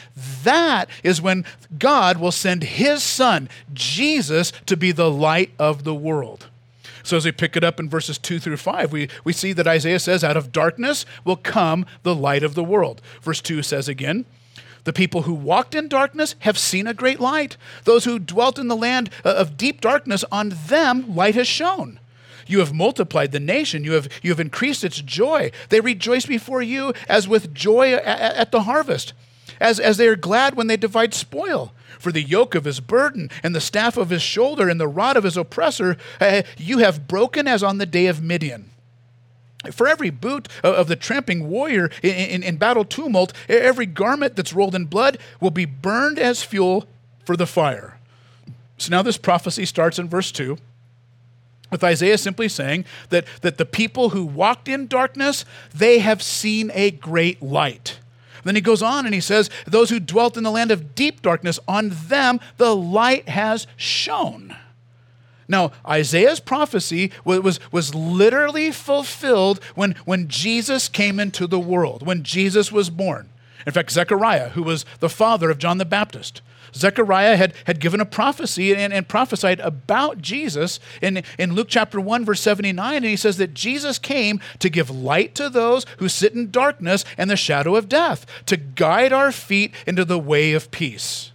that 0.43 0.87
is 1.03 1.21
when 1.21 1.45
God 1.77 2.17
will 2.17 2.31
send 2.31 2.63
his 2.63 3.01
son, 3.01 3.49
Jesus, 3.73 4.51
to 4.67 4.77
be 4.77 4.91
the 4.91 5.09
light 5.09 5.51
of 5.57 5.83
the 5.83 5.95
world. 5.95 6.47
So 7.03 7.17
as 7.17 7.25
we 7.25 7.31
pick 7.31 7.55
it 7.55 7.63
up 7.63 7.79
in 7.79 7.89
verses 7.89 8.17
2 8.17 8.39
through 8.39 8.57
5, 8.57 8.91
we, 8.91 9.09
we 9.23 9.33
see 9.33 9.53
that 9.53 9.67
Isaiah 9.67 9.99
says, 9.99 10.23
Out 10.23 10.37
of 10.37 10.51
darkness 10.51 11.05
will 11.23 11.37
come 11.37 11.85
the 12.03 12.15
light 12.15 12.43
of 12.43 12.55
the 12.55 12.63
world. 12.63 13.01
Verse 13.21 13.41
2 13.41 13.63
says 13.63 13.87
again, 13.87 14.25
the 14.85 14.93
people 14.93 15.23
who 15.23 15.33
walked 15.33 15.75
in 15.75 15.87
darkness 15.87 16.35
have 16.39 16.57
seen 16.57 16.87
a 16.87 16.93
great 16.93 17.19
light. 17.19 17.57
Those 17.83 18.05
who 18.05 18.17
dwelt 18.17 18.57
in 18.57 18.69
the 18.69 18.75
land 18.75 19.09
uh, 19.25 19.35
of 19.35 19.57
deep 19.57 19.81
darkness, 19.81 20.23
on 20.31 20.53
them 20.67 21.15
light 21.15 21.35
has 21.35 21.47
shone. 21.47 21.99
You 22.47 22.59
have 22.59 22.73
multiplied 22.73 23.31
the 23.31 23.39
nation. 23.39 23.83
You 23.83 23.91
have, 23.93 24.07
you 24.23 24.31
have 24.31 24.39
increased 24.39 24.83
its 24.83 25.01
joy. 25.01 25.51
They 25.69 25.81
rejoice 25.81 26.25
before 26.25 26.63
you 26.63 26.93
as 27.07 27.27
with 27.27 27.53
joy 27.53 27.93
at, 27.93 28.05
at 28.05 28.51
the 28.51 28.63
harvest, 28.63 29.13
as, 29.59 29.79
as 29.79 29.97
they 29.97 30.07
are 30.07 30.15
glad 30.15 30.55
when 30.55 30.67
they 30.67 30.77
divide 30.77 31.13
spoil. 31.13 31.73
For 31.99 32.11
the 32.11 32.21
yoke 32.21 32.55
of 32.55 32.65
his 32.65 32.79
burden 32.79 33.29
and 33.43 33.53
the 33.53 33.61
staff 33.61 33.97
of 33.97 34.09
his 34.09 34.21
shoulder 34.21 34.69
and 34.69 34.79
the 34.79 34.87
rod 34.87 35.17
of 35.17 35.25
his 35.25 35.35
oppressor 35.35 35.97
uh, 36.21 36.43
you 36.57 36.77
have 36.77 37.07
broken 37.07 37.47
as 37.47 37.61
on 37.61 37.77
the 37.77 37.85
day 37.85 38.07
of 38.07 38.23
Midian. 38.23 38.69
For 39.73 39.87
every 39.87 40.09
boot 40.09 40.47
of 40.63 40.87
the 40.87 40.95
tramping 40.95 41.49
warrior 41.49 41.89
in, 42.01 42.15
in, 42.15 42.43
in, 42.43 42.57
battle 42.57 42.85
tumult, 42.85 43.33
every 43.49 43.85
garment 43.85 44.37
that's 44.37 44.53
rolled 44.53 44.73
in 44.73 44.85
blood 44.85 45.17
will 45.41 45.51
be 45.51 45.65
burned 45.65 46.17
as 46.17 46.41
fuel 46.41 46.87
for 47.25 47.35
the 47.35 47.45
fire. 47.45 47.97
So 48.77 48.91
now 48.91 49.01
this 49.01 49.17
prophecy 49.17 49.65
starts 49.65 49.99
in 49.99 50.07
verse 50.07 50.31
2 50.31 50.57
with 51.71 51.83
Isaiah 51.83 52.17
simply 52.17 52.49
saying 52.49 52.85
that, 53.09 53.25
that 53.41 53.57
the 53.57 53.65
people 53.65 54.09
who 54.09 54.25
walked 54.25 54.67
in 54.67 54.87
darkness, 54.87 55.45
they 55.73 55.99
have 55.99 56.21
seen 56.21 56.71
a 56.73 56.91
great 56.91 57.41
light. 57.43 57.98
Then 58.43 58.55
he 58.55 58.61
goes 58.61 58.81
on 58.81 59.05
and 59.05 59.13
he 59.13 59.21
says, 59.21 59.49
Those 59.65 59.89
who 59.89 59.99
dwelt 59.99 60.37
in 60.37 60.43
the 60.43 60.51
land 60.51 60.71
of 60.71 60.95
deep 60.95 61.21
darkness, 61.21 61.59
on 61.67 61.89
them 62.07 62.39
the 62.57 62.75
light 62.75 63.29
has 63.29 63.67
shone. 63.75 64.55
Now, 65.47 65.71
Isaiah's 65.87 66.39
prophecy 66.39 67.11
was, 67.25 67.39
was, 67.39 67.59
was, 67.71 67.95
literally 67.95 68.71
fulfilled 68.71 69.63
when, 69.73 69.95
when 70.05 70.27
Jesus 70.27 70.87
came 70.87 71.19
into 71.19 71.47
the 71.47 71.59
world, 71.59 72.05
when 72.05 72.21
Jesus 72.21 72.71
was 72.71 72.91
born. 72.91 73.29
In 73.65 73.73
fact, 73.73 73.91
Zechariah, 73.91 74.49
who 74.49 74.61
was 74.61 74.85
the 74.99 75.09
father 75.09 75.49
of 75.49 75.57
John 75.57 75.79
the 75.79 75.85
Baptist, 75.85 76.41
Zechariah 76.73 77.35
had, 77.35 77.53
had 77.65 77.79
given 77.79 77.99
a 77.99 78.05
prophecy 78.05 78.73
and, 78.73 78.93
and 78.93 79.07
prophesied 79.07 79.59
about 79.59 80.21
Jesus 80.21 80.79
in, 81.01 81.23
in 81.37 81.53
Luke 81.53 81.67
chapter 81.69 81.99
1, 81.99 82.25
verse 82.25 82.41
79. 82.41 82.95
And 82.97 83.05
he 83.05 83.15
says 83.15 83.37
that 83.37 83.53
Jesus 83.53 83.99
came 83.99 84.39
to 84.59 84.69
give 84.69 84.89
light 84.89 85.35
to 85.35 85.49
those 85.49 85.85
who 85.97 86.09
sit 86.09 86.33
in 86.33 86.51
darkness 86.51 87.05
and 87.17 87.29
the 87.29 87.37
shadow 87.37 87.75
of 87.75 87.89
death, 87.89 88.25
to 88.45 88.57
guide 88.57 89.13
our 89.13 89.31
feet 89.31 89.73
into 89.87 90.05
the 90.05 90.19
way 90.19 90.53
of 90.53 90.71
peace. 90.71 91.31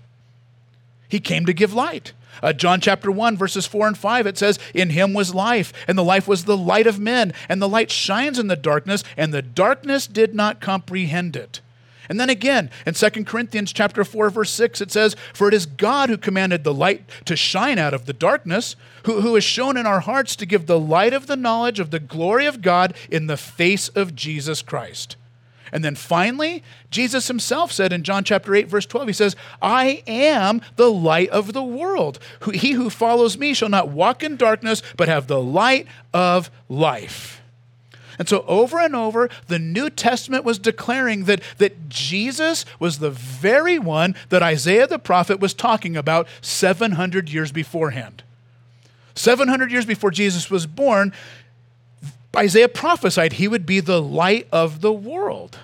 He 1.08 1.20
came 1.20 1.46
to 1.46 1.52
give 1.52 1.72
light. 1.72 2.12
Uh, 2.42 2.52
John 2.52 2.80
chapter 2.80 3.10
1, 3.10 3.36
verses 3.36 3.66
4 3.66 3.88
and 3.88 3.98
5, 3.98 4.26
it 4.26 4.38
says, 4.38 4.58
In 4.74 4.90
him 4.90 5.14
was 5.14 5.34
life, 5.34 5.72
and 5.86 5.96
the 5.96 6.04
life 6.04 6.26
was 6.26 6.44
the 6.44 6.56
light 6.56 6.86
of 6.86 6.98
men, 6.98 7.32
and 7.48 7.62
the 7.62 7.68
light 7.68 7.90
shines 7.90 8.38
in 8.38 8.48
the 8.48 8.56
darkness, 8.56 9.04
and 9.16 9.32
the 9.32 9.42
darkness 9.42 10.06
did 10.06 10.34
not 10.34 10.60
comprehend 10.60 11.36
it. 11.36 11.60
And 12.08 12.20
then 12.20 12.30
again, 12.30 12.70
in 12.86 12.94
2 12.94 13.24
Corinthians 13.24 13.72
chapter 13.72 14.04
4, 14.04 14.30
verse 14.30 14.50
6, 14.50 14.80
it 14.80 14.90
says, 14.90 15.16
For 15.32 15.48
it 15.48 15.54
is 15.54 15.66
God 15.66 16.10
who 16.10 16.18
commanded 16.18 16.64
the 16.64 16.74
light 16.74 17.08
to 17.24 17.36
shine 17.36 17.78
out 17.78 17.94
of 17.94 18.06
the 18.06 18.12
darkness, 18.12 18.76
who, 19.04 19.20
who 19.20 19.34
has 19.34 19.44
shown 19.44 19.76
in 19.76 19.86
our 19.86 20.00
hearts 20.00 20.36
to 20.36 20.46
give 20.46 20.66
the 20.66 20.78
light 20.78 21.14
of 21.14 21.26
the 21.26 21.36
knowledge 21.36 21.80
of 21.80 21.90
the 21.90 22.00
glory 22.00 22.46
of 22.46 22.62
God 22.62 22.94
in 23.10 23.26
the 23.26 23.36
face 23.36 23.88
of 23.88 24.14
Jesus 24.14 24.62
Christ. 24.62 25.16
And 25.72 25.84
then 25.84 25.96
finally, 25.96 26.62
Jesus 26.90 27.26
himself 27.26 27.72
said 27.72 27.92
in 27.92 28.04
John 28.04 28.22
chapter 28.22 28.54
8, 28.54 28.68
verse 28.68 28.86
12, 28.86 29.08
he 29.08 29.12
says, 29.12 29.34
I 29.60 30.04
am 30.06 30.60
the 30.76 30.90
light 30.90 31.30
of 31.30 31.52
the 31.52 31.64
world. 31.64 32.20
He 32.52 32.72
who 32.72 32.90
follows 32.90 33.36
me 33.36 33.54
shall 33.54 33.68
not 33.68 33.88
walk 33.88 34.22
in 34.22 34.36
darkness, 34.36 34.82
but 34.96 35.08
have 35.08 35.26
the 35.26 35.42
light 35.42 35.88
of 36.12 36.48
life. 36.68 37.42
And 38.18 38.28
so, 38.28 38.44
over 38.46 38.78
and 38.78 38.94
over, 38.94 39.28
the 39.48 39.58
New 39.58 39.90
Testament 39.90 40.44
was 40.44 40.58
declaring 40.58 41.24
that, 41.24 41.42
that 41.58 41.88
Jesus 41.88 42.64
was 42.78 42.98
the 42.98 43.10
very 43.10 43.78
one 43.78 44.14
that 44.28 44.42
Isaiah 44.42 44.86
the 44.86 44.98
prophet 44.98 45.40
was 45.40 45.54
talking 45.54 45.96
about 45.96 46.28
700 46.40 47.28
years 47.28 47.52
beforehand. 47.52 48.22
700 49.14 49.70
years 49.70 49.86
before 49.86 50.10
Jesus 50.10 50.50
was 50.50 50.66
born, 50.66 51.12
Isaiah 52.36 52.68
prophesied 52.68 53.34
he 53.34 53.48
would 53.48 53.66
be 53.66 53.80
the 53.80 54.02
light 54.02 54.48
of 54.52 54.80
the 54.80 54.92
world. 54.92 55.58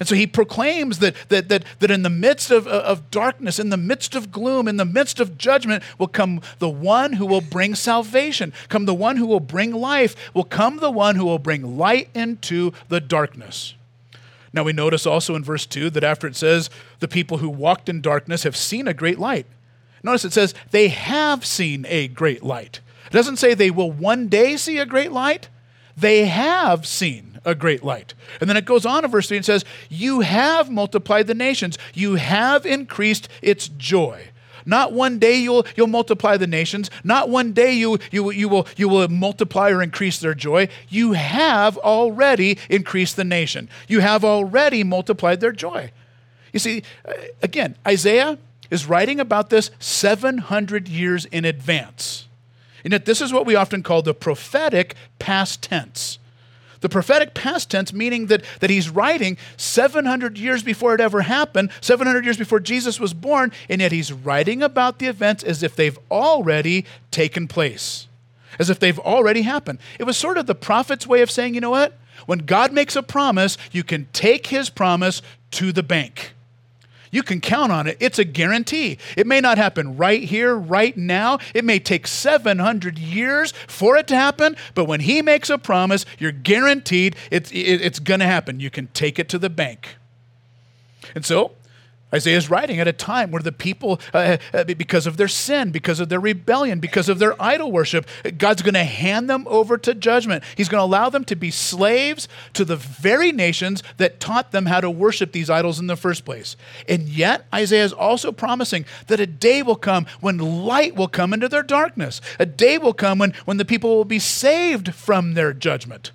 And 0.00 0.08
so 0.08 0.14
he 0.14 0.26
proclaims 0.26 0.98
that, 0.98 1.14
that, 1.28 1.48
that, 1.48 1.64
that 1.78 1.90
in 1.90 2.02
the 2.02 2.10
midst 2.10 2.50
of, 2.50 2.66
uh, 2.66 2.70
of 2.70 3.10
darkness, 3.10 3.58
in 3.58 3.68
the 3.68 3.76
midst 3.76 4.14
of 4.14 4.32
gloom, 4.32 4.66
in 4.66 4.76
the 4.76 4.84
midst 4.84 5.20
of 5.20 5.38
judgment, 5.38 5.84
will 5.98 6.08
come 6.08 6.40
the 6.58 6.68
one 6.68 7.14
who 7.14 7.26
will 7.26 7.40
bring 7.40 7.74
salvation, 7.74 8.52
come 8.68 8.86
the 8.86 8.94
one 8.94 9.16
who 9.16 9.26
will 9.26 9.40
bring 9.40 9.72
life, 9.72 10.16
will 10.34 10.44
come 10.44 10.78
the 10.78 10.90
one 10.90 11.16
who 11.16 11.24
will 11.24 11.38
bring 11.38 11.78
light 11.78 12.08
into 12.14 12.72
the 12.88 13.00
darkness. 13.00 13.74
Now 14.52 14.64
we 14.64 14.72
notice 14.72 15.06
also 15.06 15.34
in 15.34 15.44
verse 15.44 15.66
2 15.66 15.90
that 15.90 16.04
after 16.04 16.26
it 16.26 16.36
says, 16.36 16.70
the 17.00 17.08
people 17.08 17.38
who 17.38 17.48
walked 17.48 17.88
in 17.88 18.00
darkness 18.00 18.42
have 18.42 18.56
seen 18.56 18.88
a 18.88 18.94
great 18.94 19.18
light. 19.18 19.46
Notice 20.02 20.24
it 20.24 20.32
says, 20.32 20.54
they 20.70 20.88
have 20.88 21.44
seen 21.44 21.86
a 21.88 22.08
great 22.08 22.42
light. 22.42 22.80
It 23.06 23.12
doesn't 23.12 23.36
say 23.36 23.54
they 23.54 23.70
will 23.70 23.90
one 23.90 24.28
day 24.28 24.56
see 24.56 24.78
a 24.78 24.86
great 24.86 25.12
light, 25.12 25.48
they 25.96 26.26
have 26.26 26.86
seen 26.86 27.33
a 27.44 27.54
great 27.54 27.84
light. 27.84 28.14
And 28.40 28.48
then 28.48 28.56
it 28.56 28.64
goes 28.64 28.86
on 28.86 29.04
in 29.04 29.10
verse 29.10 29.28
3 29.28 29.38
and 29.38 29.46
says, 29.46 29.64
You 29.88 30.20
have 30.20 30.70
multiplied 30.70 31.26
the 31.26 31.34
nations, 31.34 31.78
you 31.92 32.14
have 32.14 32.66
increased 32.66 33.28
its 33.42 33.68
joy. 33.68 34.28
Not 34.66 34.92
one 34.92 35.18
day 35.18 35.36
you'll, 35.36 35.66
you'll 35.76 35.86
multiply 35.86 36.36
the 36.36 36.46
nations. 36.46 36.90
Not 37.02 37.28
one 37.28 37.52
day 37.52 37.72
you, 37.74 37.98
you, 38.10 38.30
you, 38.30 38.48
will, 38.48 38.66
you 38.76 38.88
will 38.88 39.08
multiply 39.08 39.70
or 39.70 39.82
increase 39.82 40.18
their 40.18 40.34
joy. 40.34 40.68
You 40.88 41.12
have 41.12 41.76
already 41.78 42.58
increased 42.70 43.16
the 43.16 43.24
nation. 43.24 43.68
You 43.88 44.00
have 44.00 44.24
already 44.24 44.82
multiplied 44.82 45.40
their 45.40 45.52
joy. 45.52 45.92
You 46.52 46.60
see, 46.60 46.82
uh, 47.04 47.12
again, 47.42 47.76
Isaiah 47.86 48.38
is 48.70 48.86
writing 48.86 49.20
about 49.20 49.50
this 49.50 49.70
700 49.78 50.88
years 50.88 51.26
in 51.26 51.44
advance. 51.44 52.26
And 52.84 52.92
yet, 52.92 53.06
this 53.06 53.20
is 53.20 53.32
what 53.32 53.46
we 53.46 53.54
often 53.54 53.82
call 53.82 54.02
the 54.02 54.14
prophetic 54.14 54.94
past 55.18 55.62
tense. 55.62 56.18
The 56.84 56.90
prophetic 56.90 57.32
past 57.32 57.70
tense, 57.70 57.94
meaning 57.94 58.26
that, 58.26 58.44
that 58.60 58.68
he's 58.68 58.90
writing 58.90 59.38
700 59.56 60.36
years 60.36 60.62
before 60.62 60.94
it 60.94 61.00
ever 61.00 61.22
happened, 61.22 61.70
700 61.80 62.26
years 62.26 62.36
before 62.36 62.60
Jesus 62.60 63.00
was 63.00 63.14
born, 63.14 63.52
and 63.70 63.80
yet 63.80 63.90
he's 63.90 64.12
writing 64.12 64.62
about 64.62 64.98
the 64.98 65.06
events 65.06 65.42
as 65.42 65.62
if 65.62 65.74
they've 65.74 65.98
already 66.10 66.84
taken 67.10 67.48
place, 67.48 68.06
as 68.58 68.68
if 68.68 68.78
they've 68.80 68.98
already 68.98 69.40
happened. 69.40 69.78
It 69.98 70.04
was 70.04 70.18
sort 70.18 70.36
of 70.36 70.44
the 70.44 70.54
prophet's 70.54 71.06
way 71.06 71.22
of 71.22 71.30
saying, 71.30 71.54
you 71.54 71.62
know 71.62 71.70
what? 71.70 71.96
When 72.26 72.40
God 72.40 72.70
makes 72.70 72.96
a 72.96 73.02
promise, 73.02 73.56
you 73.72 73.82
can 73.82 74.06
take 74.12 74.48
his 74.48 74.68
promise 74.68 75.22
to 75.52 75.72
the 75.72 75.82
bank. 75.82 76.33
You 77.14 77.22
can 77.22 77.40
count 77.40 77.70
on 77.70 77.86
it. 77.86 77.96
It's 78.00 78.18
a 78.18 78.24
guarantee. 78.24 78.98
It 79.16 79.26
may 79.26 79.40
not 79.40 79.56
happen 79.56 79.96
right 79.96 80.22
here, 80.22 80.56
right 80.56 80.96
now. 80.96 81.38
It 81.54 81.64
may 81.64 81.78
take 81.78 82.06
700 82.06 82.98
years 82.98 83.52
for 83.68 83.96
it 83.96 84.08
to 84.08 84.16
happen, 84.16 84.56
but 84.74 84.86
when 84.86 85.00
He 85.00 85.22
makes 85.22 85.48
a 85.48 85.58
promise, 85.58 86.04
you're 86.18 86.32
guaranteed 86.32 87.16
it's, 87.30 87.50
it's 87.52 87.98
going 88.00 88.20
to 88.20 88.26
happen. 88.26 88.58
You 88.58 88.70
can 88.70 88.88
take 88.88 89.18
it 89.18 89.28
to 89.28 89.38
the 89.38 89.50
bank. 89.50 89.96
And 91.14 91.24
so, 91.24 91.52
Isaiah 92.14 92.36
is 92.36 92.48
writing 92.48 92.78
at 92.78 92.86
a 92.86 92.92
time 92.92 93.32
where 93.32 93.42
the 93.42 93.50
people, 93.50 94.00
uh, 94.12 94.36
uh, 94.52 94.64
because 94.64 95.06
of 95.06 95.16
their 95.16 95.28
sin, 95.28 95.72
because 95.72 95.98
of 95.98 96.08
their 96.08 96.20
rebellion, 96.20 96.78
because 96.78 97.08
of 97.08 97.18
their 97.18 97.40
idol 97.42 97.72
worship, 97.72 98.06
God's 98.38 98.62
going 98.62 98.74
to 98.74 98.84
hand 98.84 99.28
them 99.28 99.44
over 99.48 99.76
to 99.78 99.94
judgment. 99.94 100.44
He's 100.56 100.68
going 100.68 100.80
to 100.80 100.84
allow 100.84 101.08
them 101.08 101.24
to 101.24 101.34
be 101.34 101.50
slaves 101.50 102.28
to 102.52 102.64
the 102.64 102.76
very 102.76 103.32
nations 103.32 103.82
that 103.96 104.20
taught 104.20 104.52
them 104.52 104.66
how 104.66 104.80
to 104.80 104.88
worship 104.88 105.32
these 105.32 105.50
idols 105.50 105.80
in 105.80 105.88
the 105.88 105.96
first 105.96 106.24
place. 106.24 106.56
And 106.88 107.08
yet, 107.08 107.46
Isaiah 107.52 107.84
is 107.84 107.92
also 107.92 108.30
promising 108.30 108.84
that 109.08 109.18
a 109.18 109.26
day 109.26 109.62
will 109.62 109.74
come 109.76 110.06
when 110.20 110.38
light 110.38 110.94
will 110.94 111.08
come 111.08 111.32
into 111.32 111.48
their 111.48 111.64
darkness. 111.64 112.20
A 112.38 112.46
day 112.46 112.78
will 112.78 112.94
come 112.94 113.18
when, 113.18 113.32
when 113.44 113.56
the 113.56 113.64
people 113.64 113.96
will 113.96 114.04
be 114.04 114.20
saved 114.20 114.94
from 114.94 115.34
their 115.34 115.52
judgment. 115.52 116.12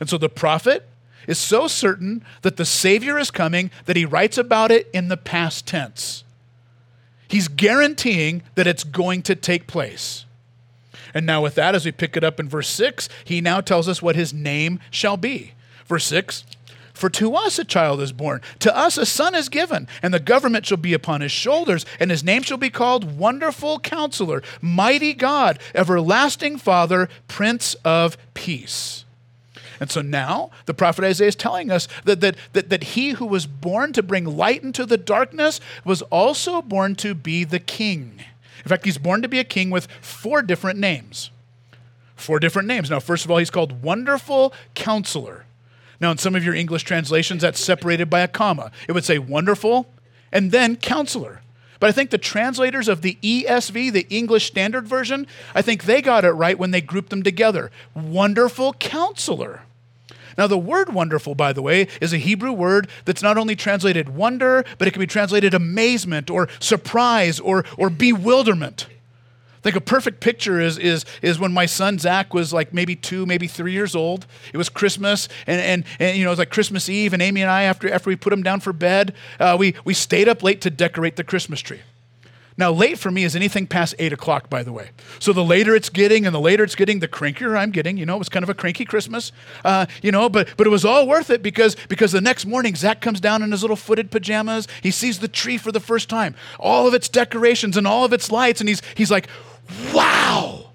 And 0.00 0.10
so 0.10 0.18
the 0.18 0.28
prophet 0.28 0.88
is 1.26 1.38
so 1.38 1.68
certain 1.68 2.24
that 2.42 2.56
the 2.56 2.64
Savior 2.64 3.18
is 3.18 3.30
coming 3.30 3.70
that 3.86 3.96
he 3.96 4.04
writes 4.04 4.38
about 4.38 4.70
it 4.70 4.88
in 4.92 5.08
the 5.08 5.16
past 5.16 5.66
tense. 5.66 6.24
He's 7.28 7.48
guaranteeing 7.48 8.42
that 8.54 8.66
it's 8.66 8.84
going 8.84 9.22
to 9.22 9.34
take 9.34 9.66
place. 9.66 10.24
And 11.16 11.24
now, 11.24 11.42
with 11.42 11.54
that, 11.54 11.74
as 11.74 11.86
we 11.86 11.92
pick 11.92 12.14
it 12.16 12.24
up 12.24 12.38
in 12.38 12.48
verse 12.48 12.68
6, 12.68 13.08
he 13.24 13.40
now 13.40 13.62
tells 13.62 13.88
us 13.88 14.02
what 14.02 14.16
his 14.16 14.34
name 14.34 14.80
shall 14.90 15.16
be. 15.16 15.54
Verse 15.86 16.04
6 16.04 16.44
For 16.92 17.08
to 17.08 17.34
us 17.34 17.58
a 17.58 17.64
child 17.64 18.02
is 18.02 18.12
born, 18.12 18.42
to 18.58 18.76
us 18.76 18.98
a 18.98 19.06
son 19.06 19.34
is 19.34 19.48
given, 19.48 19.88
and 20.02 20.12
the 20.12 20.20
government 20.20 20.66
shall 20.66 20.76
be 20.76 20.92
upon 20.92 21.22
his 21.22 21.32
shoulders, 21.32 21.86
and 21.98 22.10
his 22.10 22.22
name 22.22 22.42
shall 22.42 22.58
be 22.58 22.68
called 22.68 23.16
Wonderful 23.18 23.80
Counselor, 23.80 24.42
Mighty 24.60 25.14
God, 25.14 25.58
Everlasting 25.74 26.58
Father, 26.58 27.08
Prince 27.28 27.74
of 27.82 28.18
Peace. 28.34 29.05
And 29.80 29.90
so 29.90 30.02
now 30.02 30.50
the 30.66 30.74
prophet 30.74 31.04
Isaiah 31.04 31.28
is 31.28 31.36
telling 31.36 31.70
us 31.70 31.88
that, 32.04 32.20
that, 32.20 32.36
that, 32.52 32.70
that 32.70 32.84
he 32.84 33.10
who 33.10 33.26
was 33.26 33.46
born 33.46 33.92
to 33.92 34.02
bring 34.02 34.24
light 34.24 34.62
into 34.62 34.86
the 34.86 34.96
darkness 34.96 35.60
was 35.84 36.02
also 36.02 36.62
born 36.62 36.94
to 36.96 37.14
be 37.14 37.44
the 37.44 37.60
king. 37.60 38.22
In 38.64 38.68
fact, 38.68 38.84
he's 38.84 38.98
born 38.98 39.22
to 39.22 39.28
be 39.28 39.38
a 39.38 39.44
king 39.44 39.70
with 39.70 39.86
four 40.00 40.42
different 40.42 40.78
names. 40.78 41.30
Four 42.16 42.40
different 42.40 42.66
names. 42.66 42.90
Now, 42.90 43.00
first 43.00 43.24
of 43.24 43.30
all, 43.30 43.38
he's 43.38 43.50
called 43.50 43.82
Wonderful 43.82 44.52
Counselor. 44.74 45.44
Now, 46.00 46.10
in 46.10 46.18
some 46.18 46.34
of 46.34 46.44
your 46.44 46.54
English 46.54 46.82
translations, 46.82 47.42
that's 47.42 47.60
separated 47.60 48.10
by 48.10 48.20
a 48.20 48.28
comma. 48.28 48.70
It 48.88 48.92
would 48.92 49.04
say 49.04 49.18
Wonderful 49.18 49.86
and 50.32 50.50
then 50.50 50.76
Counselor. 50.76 51.42
But 51.78 51.88
I 51.88 51.92
think 51.92 52.10
the 52.10 52.18
translators 52.18 52.88
of 52.88 53.02
the 53.02 53.18
ESV, 53.22 53.92
the 53.92 54.06
English 54.08 54.46
Standard 54.46 54.88
Version, 54.88 55.26
I 55.54 55.62
think 55.62 55.84
they 55.84 56.00
got 56.00 56.24
it 56.24 56.30
right 56.30 56.58
when 56.58 56.70
they 56.70 56.80
grouped 56.80 57.10
them 57.10 57.22
together. 57.22 57.70
Wonderful 57.94 58.72
Counselor. 58.74 59.62
Now, 60.38 60.46
the 60.46 60.58
word 60.58 60.92
wonderful, 60.92 61.34
by 61.34 61.52
the 61.52 61.62
way, 61.62 61.88
is 62.00 62.12
a 62.12 62.18
Hebrew 62.18 62.52
word 62.52 62.88
that's 63.04 63.22
not 63.22 63.38
only 63.38 63.56
translated 63.56 64.10
wonder, 64.10 64.64
but 64.78 64.86
it 64.86 64.90
can 64.90 65.00
be 65.00 65.06
translated 65.06 65.54
amazement 65.54 66.30
or 66.30 66.48
surprise 66.60 67.40
or, 67.40 67.64
or 67.78 67.88
bewilderment. 67.88 68.86
Think 69.62 69.74
a 69.74 69.80
perfect 69.80 70.20
picture 70.20 70.60
is, 70.60 70.78
is, 70.78 71.04
is 71.22 71.40
when 71.40 71.52
my 71.52 71.66
son 71.66 71.98
Zach 71.98 72.32
was 72.32 72.52
like 72.52 72.72
maybe 72.72 72.94
two, 72.94 73.26
maybe 73.26 73.48
three 73.48 73.72
years 73.72 73.96
old. 73.96 74.26
It 74.52 74.56
was 74.56 74.68
Christmas, 74.68 75.28
and, 75.46 75.60
and, 75.60 75.84
and 75.98 76.16
you 76.16 76.22
know, 76.22 76.30
it 76.30 76.34
was 76.34 76.38
like 76.38 76.50
Christmas 76.50 76.88
Eve, 76.88 77.12
and 77.12 77.20
Amy 77.20 77.42
and 77.42 77.50
I, 77.50 77.62
after, 77.62 77.92
after 77.92 78.08
we 78.08 78.14
put 78.14 78.32
him 78.32 78.44
down 78.44 78.60
for 78.60 78.72
bed, 78.72 79.12
uh, 79.40 79.56
we, 79.58 79.74
we 79.84 79.92
stayed 79.92 80.28
up 80.28 80.44
late 80.44 80.60
to 80.60 80.70
decorate 80.70 81.16
the 81.16 81.24
Christmas 81.24 81.60
tree. 81.60 81.80
Now, 82.58 82.72
late 82.72 82.98
for 82.98 83.10
me 83.10 83.24
is 83.24 83.36
anything 83.36 83.66
past 83.66 83.94
eight 83.98 84.12
o'clock, 84.14 84.48
by 84.48 84.62
the 84.62 84.72
way. 84.72 84.90
So 85.18 85.32
the 85.34 85.44
later 85.44 85.74
it's 85.74 85.90
getting 85.90 86.24
and 86.24 86.34
the 86.34 86.40
later 86.40 86.64
it's 86.64 86.74
getting, 86.74 87.00
the 87.00 87.08
crankier 87.08 87.56
I'm 87.56 87.70
getting. 87.70 87.98
You 87.98 88.06
know, 88.06 88.14
it 88.16 88.18
was 88.18 88.30
kind 88.30 88.42
of 88.42 88.48
a 88.48 88.54
cranky 88.54 88.86
Christmas, 88.86 89.30
uh, 89.64 89.86
you 90.02 90.10
know, 90.10 90.30
but, 90.30 90.48
but 90.56 90.66
it 90.66 90.70
was 90.70 90.84
all 90.84 91.06
worth 91.06 91.28
it 91.28 91.42
because, 91.42 91.76
because 91.88 92.12
the 92.12 92.20
next 92.20 92.46
morning, 92.46 92.74
Zach 92.74 93.02
comes 93.02 93.20
down 93.20 93.42
in 93.42 93.50
his 93.50 93.62
little 93.62 93.76
footed 93.76 94.10
pajamas. 94.10 94.66
He 94.82 94.90
sees 94.90 95.18
the 95.18 95.28
tree 95.28 95.58
for 95.58 95.70
the 95.70 95.80
first 95.80 96.08
time, 96.08 96.34
all 96.58 96.88
of 96.88 96.94
its 96.94 97.08
decorations 97.08 97.76
and 97.76 97.86
all 97.86 98.04
of 98.04 98.12
its 98.12 98.30
lights, 98.30 98.60
and 98.60 98.68
he's, 98.68 98.80
he's 98.94 99.10
like, 99.10 99.28
wow, 99.92 100.70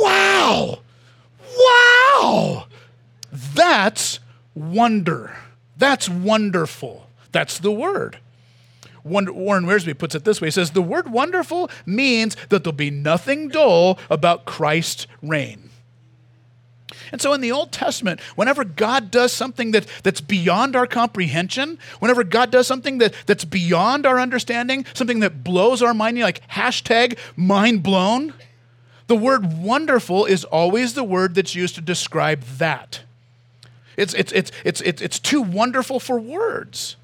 wow, 0.00 0.78
wow. 1.58 2.66
That's 3.32 4.18
wonder. 4.54 5.36
That's 5.76 6.08
wonderful. 6.08 7.06
That's 7.32 7.58
the 7.58 7.72
word. 7.72 8.18
Warren 9.06 9.64
Wiersbe 9.64 9.96
puts 9.96 10.14
it 10.14 10.24
this 10.24 10.40
way 10.40 10.48
He 10.48 10.52
says, 10.52 10.72
The 10.72 10.82
word 10.82 11.10
wonderful 11.10 11.70
means 11.84 12.36
that 12.48 12.64
there'll 12.64 12.72
be 12.72 12.90
nothing 12.90 13.48
dull 13.48 13.98
about 14.10 14.44
Christ's 14.44 15.06
reign. 15.22 15.70
And 17.12 17.20
so 17.20 17.32
in 17.32 17.40
the 17.40 17.52
Old 17.52 17.72
Testament, 17.72 18.20
whenever 18.34 18.64
God 18.64 19.10
does 19.10 19.32
something 19.32 19.72
that, 19.72 19.86
that's 20.02 20.20
beyond 20.20 20.74
our 20.74 20.86
comprehension, 20.86 21.78
whenever 22.00 22.24
God 22.24 22.50
does 22.50 22.66
something 22.66 22.98
that, 22.98 23.14
that's 23.26 23.44
beyond 23.44 24.06
our 24.06 24.18
understanding, 24.18 24.84
something 24.94 25.20
that 25.20 25.44
blows 25.44 25.82
our 25.82 25.94
mind, 25.94 26.18
like 26.18 26.46
hashtag 26.48 27.18
mind 27.36 27.82
blown, 27.82 28.34
the 29.06 29.16
word 29.16 29.58
wonderful 29.58 30.24
is 30.24 30.44
always 30.44 30.94
the 30.94 31.04
word 31.04 31.34
that's 31.34 31.54
used 31.54 31.76
to 31.76 31.80
describe 31.80 32.42
that. 32.58 33.02
It's, 33.96 34.14
it's, 34.14 34.32
it's, 34.32 34.52
it's, 34.64 34.80
it's, 34.80 35.00
it's 35.00 35.18
too 35.18 35.42
wonderful 35.42 36.00
for 36.00 36.18
words. 36.18 36.96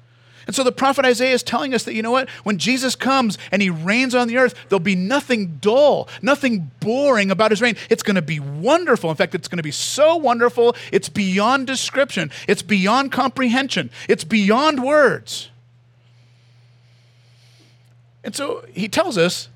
And 0.45 0.55
so 0.55 0.63
the 0.63 0.71
prophet 0.71 1.05
Isaiah 1.05 1.33
is 1.33 1.43
telling 1.43 1.73
us 1.73 1.83
that, 1.83 1.93
you 1.93 2.01
know 2.01 2.11
what? 2.11 2.29
When 2.43 2.57
Jesus 2.57 2.95
comes 2.95 3.37
and 3.51 3.61
he 3.61 3.69
reigns 3.69 4.13
on 4.13 4.27
the 4.27 4.37
earth, 4.37 4.55
there'll 4.69 4.79
be 4.79 4.95
nothing 4.95 5.57
dull, 5.61 6.07
nothing 6.21 6.71
boring 6.79 7.31
about 7.31 7.51
his 7.51 7.61
reign. 7.61 7.75
It's 7.89 8.03
going 8.03 8.15
to 8.15 8.21
be 8.21 8.39
wonderful. 8.39 9.09
In 9.09 9.15
fact, 9.15 9.35
it's 9.35 9.47
going 9.47 9.57
to 9.57 9.63
be 9.63 9.71
so 9.71 10.15
wonderful, 10.15 10.75
it's 10.91 11.09
beyond 11.09 11.67
description, 11.67 12.31
it's 12.47 12.61
beyond 12.61 13.11
comprehension, 13.11 13.89
it's 14.09 14.23
beyond 14.23 14.83
words. 14.83 15.49
And 18.23 18.35
so 18.35 18.65
he 18.73 18.87
tells 18.87 19.17
us 19.17 19.49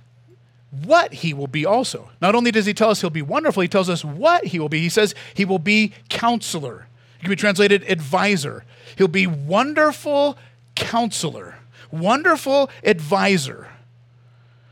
what 0.84 1.13
he 1.13 1.34
will 1.34 1.48
be 1.48 1.65
also. 1.65 2.10
Not 2.22 2.36
only 2.36 2.51
does 2.51 2.65
he 2.65 2.74
tell 2.74 2.89
us 2.89 3.01
he'll 3.01 3.10
be 3.10 3.22
wonderful, 3.22 3.62
he 3.62 3.67
tells 3.67 3.89
us 3.89 4.03
what 4.03 4.46
he 4.46 4.60
will 4.60 4.70
be. 4.70 4.79
He 4.79 4.89
says 4.89 5.15
he 5.34 5.46
will 5.46 5.60
be 5.60 5.94
counselor. 6.10 6.88
It 7.17 7.22
can 7.22 7.29
be 7.29 7.36
translated 7.36 7.84
advisor. 7.89 8.63
He'll 8.98 9.08
be 9.08 9.27
wonderful 9.27 10.38
counselor, 10.77 11.55
wonderful 11.91 12.69
advisor. 12.84 13.67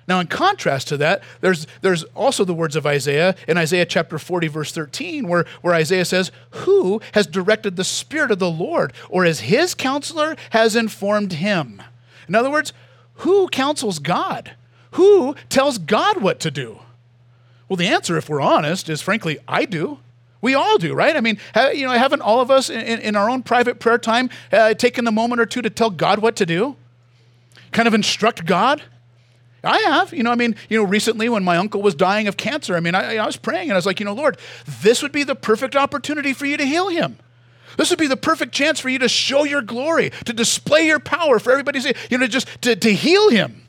Now, 0.07 0.19
in 0.19 0.27
contrast 0.27 0.87
to 0.89 0.97
that, 0.97 1.23
there's, 1.41 1.65
there's 1.81 2.03
also 2.13 2.45
the 2.45 2.53
words 2.53 2.75
of 2.75 2.85
Isaiah 2.85 3.35
in 3.47 3.57
Isaiah 3.57 3.87
chapter 3.87 4.19
40, 4.19 4.47
verse 4.47 4.71
13, 4.71 5.27
where, 5.27 5.45
where 5.61 5.73
Isaiah 5.73 6.05
says, 6.05 6.31
Who 6.51 7.01
has 7.13 7.25
directed 7.25 7.75
the 7.75 7.83
Spirit 7.83 8.29
of 8.29 8.37
the 8.37 8.51
Lord, 8.51 8.93
or 9.09 9.25
as 9.25 9.41
his 9.41 9.73
counselor 9.73 10.35
has 10.51 10.75
informed 10.75 11.33
him? 11.33 11.81
In 12.27 12.35
other 12.35 12.51
words, 12.51 12.71
who 13.15 13.47
counsels 13.47 13.97
God? 13.97 14.51
Who 14.91 15.35
tells 15.49 15.79
God 15.79 16.21
what 16.21 16.39
to 16.41 16.51
do? 16.51 16.79
Well, 17.67 17.77
the 17.77 17.87
answer, 17.87 18.15
if 18.15 18.29
we're 18.29 18.41
honest, 18.41 18.89
is 18.89 19.01
frankly, 19.01 19.39
I 19.47 19.65
do. 19.65 19.99
We 20.45 20.53
all 20.53 20.77
do, 20.77 20.93
right? 20.93 21.15
I 21.15 21.21
mean, 21.21 21.39
you 21.73 21.87
know, 21.87 21.91
haven't 21.93 22.21
all 22.21 22.39
of 22.39 22.51
us 22.51 22.69
in, 22.69 22.99
in 22.99 23.15
our 23.15 23.31
own 23.31 23.41
private 23.41 23.79
prayer 23.79 23.97
time 23.97 24.29
uh, 24.51 24.75
taken 24.75 25.07
a 25.07 25.11
moment 25.11 25.41
or 25.41 25.47
two 25.47 25.63
to 25.63 25.71
tell 25.71 25.89
God 25.89 26.19
what 26.19 26.35
to 26.35 26.45
do? 26.45 26.75
Kind 27.71 27.87
of 27.87 27.95
instruct 27.95 28.45
God? 28.45 28.83
I 29.63 29.79
have. 29.79 30.13
You 30.13 30.21
know, 30.21 30.31
I 30.31 30.35
mean, 30.35 30.55
you 30.69 30.77
know, 30.77 30.83
recently 30.83 31.29
when 31.29 31.43
my 31.43 31.57
uncle 31.57 31.81
was 31.81 31.95
dying 31.95 32.27
of 32.27 32.37
cancer, 32.37 32.75
I 32.75 32.79
mean, 32.79 32.93
I, 32.93 33.17
I 33.17 33.25
was 33.25 33.37
praying 33.37 33.69
and 33.69 33.71
I 33.71 33.75
was 33.75 33.87
like, 33.87 33.99
you 33.99 34.05
know, 34.05 34.13
Lord, 34.13 34.37
this 34.81 35.01
would 35.01 35.11
be 35.11 35.23
the 35.23 35.33
perfect 35.33 35.75
opportunity 35.75 36.31
for 36.31 36.45
you 36.45 36.57
to 36.57 36.65
heal 36.65 36.89
him. 36.89 37.17
This 37.77 37.89
would 37.89 37.97
be 37.97 38.05
the 38.05 38.15
perfect 38.15 38.53
chance 38.53 38.79
for 38.79 38.89
you 38.89 38.99
to 38.99 39.09
show 39.09 39.45
your 39.45 39.63
glory, 39.63 40.11
to 40.25 40.31
display 40.31 40.85
your 40.85 40.99
power 40.99 41.39
for 41.39 41.53
everybody 41.53 41.79
to 41.79 41.87
see, 41.87 41.93
you 42.11 42.19
know, 42.19 42.27
just 42.27 42.61
to, 42.61 42.75
to 42.75 42.93
heal 42.93 43.31
him. 43.31 43.67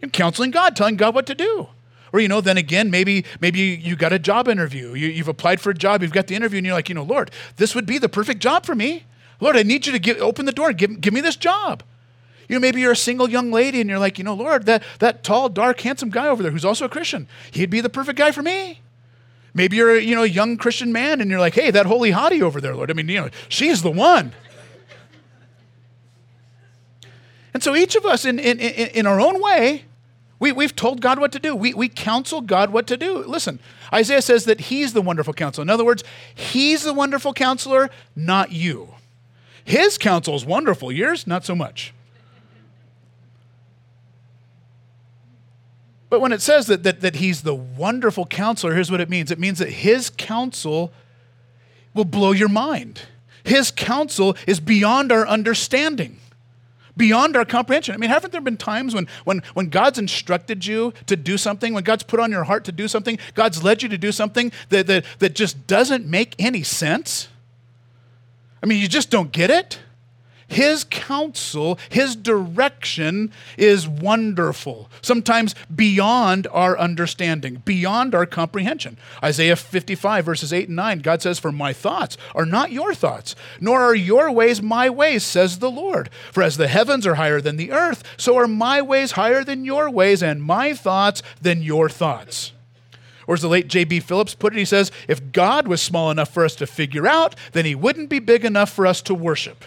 And 0.00 0.12
counseling 0.12 0.52
God, 0.52 0.76
telling 0.76 0.94
God 0.94 1.12
what 1.12 1.26
to 1.26 1.34
do. 1.34 1.66
Or, 2.12 2.20
you 2.20 2.28
know, 2.28 2.40
then 2.40 2.58
again, 2.58 2.90
maybe 2.90 3.24
maybe 3.40 3.60
you 3.60 3.96
got 3.96 4.12
a 4.12 4.18
job 4.18 4.48
interview. 4.48 4.94
You, 4.94 5.14
have 5.14 5.28
applied 5.28 5.60
for 5.60 5.70
a 5.70 5.74
job, 5.74 6.02
you've 6.02 6.12
got 6.12 6.26
the 6.26 6.34
interview, 6.34 6.58
and 6.58 6.66
you're 6.66 6.74
like, 6.74 6.88
you 6.88 6.94
know, 6.94 7.04
Lord, 7.04 7.30
this 7.56 7.74
would 7.74 7.86
be 7.86 7.98
the 7.98 8.08
perfect 8.08 8.40
job 8.40 8.66
for 8.66 8.74
me. 8.74 9.04
Lord, 9.40 9.56
I 9.56 9.62
need 9.62 9.86
you 9.86 9.92
to 9.92 9.98
give, 9.98 10.18
open 10.18 10.44
the 10.44 10.52
door 10.52 10.72
give, 10.72 11.00
give 11.00 11.12
me 11.12 11.20
this 11.20 11.36
job. 11.36 11.82
You 12.48 12.56
know, 12.56 12.60
maybe 12.60 12.80
you're 12.80 12.92
a 12.92 12.96
single 12.96 13.30
young 13.30 13.50
lady 13.50 13.80
and 13.80 13.88
you're 13.88 13.98
like, 13.98 14.18
you 14.18 14.24
know, 14.24 14.34
Lord, 14.34 14.66
that, 14.66 14.82
that 14.98 15.24
tall, 15.24 15.48
dark, 15.48 15.80
handsome 15.80 16.10
guy 16.10 16.28
over 16.28 16.42
there 16.42 16.52
who's 16.52 16.64
also 16.64 16.84
a 16.84 16.88
Christian, 16.88 17.26
he'd 17.50 17.70
be 17.70 17.80
the 17.80 17.88
perfect 17.88 18.18
guy 18.18 18.30
for 18.30 18.42
me. 18.42 18.80
Maybe 19.54 19.76
you're 19.76 19.96
a 19.96 20.00
you 20.00 20.14
know, 20.14 20.22
young 20.22 20.56
Christian 20.56 20.92
man 20.92 21.20
and 21.20 21.30
you're 21.30 21.40
like, 21.40 21.54
hey, 21.54 21.70
that 21.70 21.86
holy 21.86 22.12
hottie 22.12 22.42
over 22.42 22.60
there, 22.60 22.74
Lord. 22.74 22.90
I 22.90 22.94
mean, 22.94 23.08
you 23.08 23.20
know, 23.20 23.30
she's 23.48 23.82
the 23.82 23.90
one. 23.90 24.32
And 27.54 27.62
so 27.62 27.74
each 27.74 27.96
of 27.96 28.06
us, 28.06 28.24
in, 28.24 28.38
in, 28.38 28.58
in, 28.60 28.88
in 28.88 29.06
our 29.06 29.20
own 29.20 29.42
way, 29.42 29.84
we, 30.42 30.50
we've 30.50 30.74
told 30.74 31.00
God 31.00 31.20
what 31.20 31.30
to 31.32 31.38
do. 31.38 31.54
We, 31.54 31.72
we 31.72 31.88
counsel 31.88 32.40
God 32.40 32.70
what 32.72 32.88
to 32.88 32.96
do. 32.96 33.18
Listen, 33.18 33.60
Isaiah 33.94 34.20
says 34.20 34.44
that 34.46 34.62
he's 34.62 34.92
the 34.92 35.00
wonderful 35.00 35.32
counselor. 35.32 35.62
In 35.62 35.70
other 35.70 35.84
words, 35.84 36.02
he's 36.34 36.82
the 36.82 36.92
wonderful 36.92 37.32
counselor, 37.32 37.90
not 38.16 38.50
you. 38.50 38.92
His 39.62 39.96
counsel 39.98 40.34
is 40.34 40.44
wonderful, 40.44 40.90
yours, 40.90 41.28
not 41.28 41.44
so 41.44 41.54
much. 41.54 41.94
But 46.10 46.20
when 46.20 46.32
it 46.32 46.42
says 46.42 46.66
that, 46.66 46.82
that, 46.82 47.02
that 47.02 47.14
he's 47.14 47.42
the 47.42 47.54
wonderful 47.54 48.26
counselor, 48.26 48.74
here's 48.74 48.90
what 48.90 49.00
it 49.00 49.08
means 49.08 49.30
it 49.30 49.38
means 49.38 49.60
that 49.60 49.68
his 49.70 50.10
counsel 50.10 50.92
will 51.94 52.04
blow 52.04 52.32
your 52.32 52.48
mind. 52.48 53.02
His 53.44 53.70
counsel 53.70 54.36
is 54.48 54.58
beyond 54.58 55.12
our 55.12 55.24
understanding 55.24 56.18
beyond 56.96 57.36
our 57.36 57.44
comprehension. 57.44 57.94
I 57.94 57.98
mean, 57.98 58.10
haven't 58.10 58.32
there 58.32 58.40
been 58.40 58.56
times 58.56 58.94
when, 58.94 59.08
when, 59.24 59.42
when 59.54 59.68
God's 59.68 59.98
instructed 59.98 60.66
you 60.66 60.92
to 61.06 61.16
do 61.16 61.38
something, 61.38 61.74
when 61.74 61.84
God's 61.84 62.02
put 62.02 62.20
on 62.20 62.30
your 62.30 62.44
heart 62.44 62.64
to 62.64 62.72
do 62.72 62.88
something, 62.88 63.18
God's 63.34 63.62
led 63.62 63.82
you 63.82 63.88
to 63.88 63.98
do 63.98 64.12
something 64.12 64.52
that, 64.68 64.86
that, 64.86 65.04
that 65.18 65.34
just 65.34 65.66
doesn't 65.66 66.06
make 66.06 66.34
any 66.38 66.62
sense? 66.62 67.28
I 68.62 68.66
mean, 68.66 68.80
you 68.80 68.88
just 68.88 69.10
don't 69.10 69.32
get 69.32 69.50
it? 69.50 69.78
His 70.52 70.84
counsel, 70.84 71.78
His 71.88 72.14
direction 72.14 73.32
is 73.56 73.88
wonderful, 73.88 74.90
sometimes 75.00 75.54
beyond 75.74 76.46
our 76.52 76.78
understanding, 76.78 77.62
beyond 77.64 78.14
our 78.14 78.26
comprehension. 78.26 78.98
Isaiah 79.24 79.56
55, 79.56 80.26
verses 80.26 80.52
8 80.52 80.68
and 80.68 80.76
9, 80.76 80.98
God 80.98 81.22
says, 81.22 81.38
For 81.38 81.52
my 81.52 81.72
thoughts 81.72 82.18
are 82.34 82.44
not 82.44 82.70
your 82.70 82.92
thoughts, 82.92 83.34
nor 83.62 83.80
are 83.80 83.94
your 83.94 84.30
ways 84.30 84.60
my 84.60 84.90
ways, 84.90 85.24
says 85.24 85.58
the 85.58 85.70
Lord. 85.70 86.10
For 86.30 86.42
as 86.42 86.58
the 86.58 86.68
heavens 86.68 87.06
are 87.06 87.14
higher 87.14 87.40
than 87.40 87.56
the 87.56 87.72
earth, 87.72 88.02
so 88.18 88.36
are 88.36 88.46
my 88.46 88.82
ways 88.82 89.12
higher 89.12 89.42
than 89.42 89.64
your 89.64 89.88
ways, 89.88 90.22
and 90.22 90.42
my 90.42 90.74
thoughts 90.74 91.22
than 91.40 91.62
your 91.62 91.88
thoughts. 91.88 92.52
Or 93.26 93.36
as 93.36 93.40
the 93.40 93.48
late 93.48 93.68
J.B. 93.68 94.00
Phillips 94.00 94.34
put 94.34 94.52
it, 94.52 94.58
he 94.58 94.66
says, 94.66 94.90
If 95.08 95.32
God 95.32 95.66
was 95.66 95.80
small 95.80 96.10
enough 96.10 96.28
for 96.28 96.44
us 96.44 96.54
to 96.56 96.66
figure 96.66 97.06
out, 97.06 97.36
then 97.52 97.64
he 97.64 97.74
wouldn't 97.74 98.10
be 98.10 98.18
big 98.18 98.44
enough 98.44 98.70
for 98.70 98.86
us 98.86 99.00
to 99.02 99.14
worship. 99.14 99.64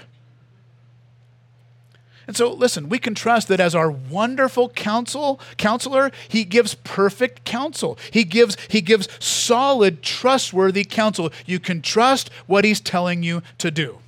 And 2.27 2.35
so, 2.35 2.51
listen, 2.51 2.89
we 2.89 2.97
can 2.97 3.13
trust 3.13 3.47
that 3.49 3.59
as 3.59 3.75
our 3.75 3.91
wonderful 3.91 4.69
counsel, 4.69 5.39
counselor, 5.57 6.11
he 6.27 6.43
gives 6.43 6.75
perfect 6.75 7.43
counsel. 7.43 7.97
He 8.11 8.23
gives, 8.23 8.57
he 8.67 8.81
gives 8.81 9.07
solid, 9.23 10.01
trustworthy 10.01 10.83
counsel. 10.83 11.31
You 11.45 11.59
can 11.59 11.81
trust 11.81 12.29
what 12.47 12.65
he's 12.65 12.79
telling 12.79 13.21
you 13.21 13.43
to 13.59 13.69
do. 13.69 13.99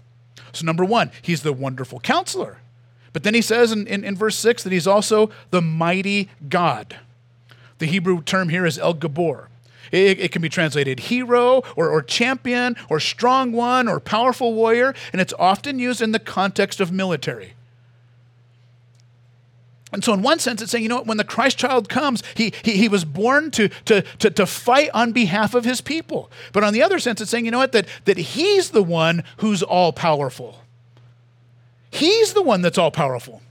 So, 0.52 0.66
number 0.66 0.84
one, 0.84 1.12
he's 1.22 1.44
the 1.44 1.54
wonderful 1.54 2.00
counselor. 2.00 2.58
But 3.14 3.24
then 3.24 3.34
he 3.34 3.42
says 3.42 3.72
in, 3.72 3.88
in, 3.88 4.04
in 4.04 4.16
verse 4.16 4.36
6 4.38 4.64
that 4.64 4.72
he's 4.72 4.88
also 4.88 5.30
the 5.52 5.62
mighty 5.62 6.30
God. 6.50 6.98
The 7.78 7.86
Hebrew 7.86 8.22
term 8.22 8.50
here 8.50 8.66
is 8.66 8.80
El 8.80 8.94
Gabor. 8.94 9.50
It, 9.92 10.20
it, 10.20 10.32
can 10.32 10.42
be 10.42 10.50
translated 10.50 11.00
hero 11.00 11.64
or, 11.76 11.90
or 11.90 12.02
champion 12.02 12.76
or 12.90 13.00
strong 13.00 13.54
one 13.54 13.88
or 13.88 14.00
powerful 14.00 14.54
warrior, 14.54 14.94
and 15.12 15.22
it's 15.22 15.34
often 15.40 15.80
used 15.80 16.02
in 16.02 16.12
the 16.12 16.20
context 16.20 16.82
of 16.82 16.92
military. 16.92 17.54
And 19.94 20.03
so, 20.03 20.13
in 20.13 20.22
one 20.22 20.39
sense, 20.39 20.62
it's 20.62 20.72
saying, 20.72 20.84
you 20.84 20.89
know 20.89 20.98
what, 20.98 21.08
when 21.08 21.17
the 21.17 21.24
Christ 21.24 21.58
child 21.58 21.88
comes, 21.88 22.22
he, 22.36 22.53
he, 22.62 22.74
he 22.74 22.89
was 22.89 23.06
born 23.06 23.51
to, 23.51 23.70
to, 23.86 24.01
to, 24.01 24.29
to 24.29 24.46
fight 24.46 24.89
on 24.94 25.13
behalf 25.13 25.53
of 25.53 25.63
his 25.63 25.79
people. 25.79 26.29
But 26.51 26.65
on 26.65 26.74
the 26.74 26.84
other 26.84 27.00
sense, 27.00 27.22
it's 27.22 27.32
saying, 27.32 27.46
you 27.46 27.51
know 27.51 27.60
what, 27.60 27.72
that, 27.72 27.88
that 28.03 28.17
he's 28.17 28.72
the 28.72 28.84
one 28.84 29.24
who's 29.38 29.63
all 29.63 29.94
powerful. 29.94 30.60
He's 31.89 32.34
the 32.34 32.41
one 32.41 32.62
that's 32.62 32.77
all 32.77 32.91
powerful. 32.91 33.41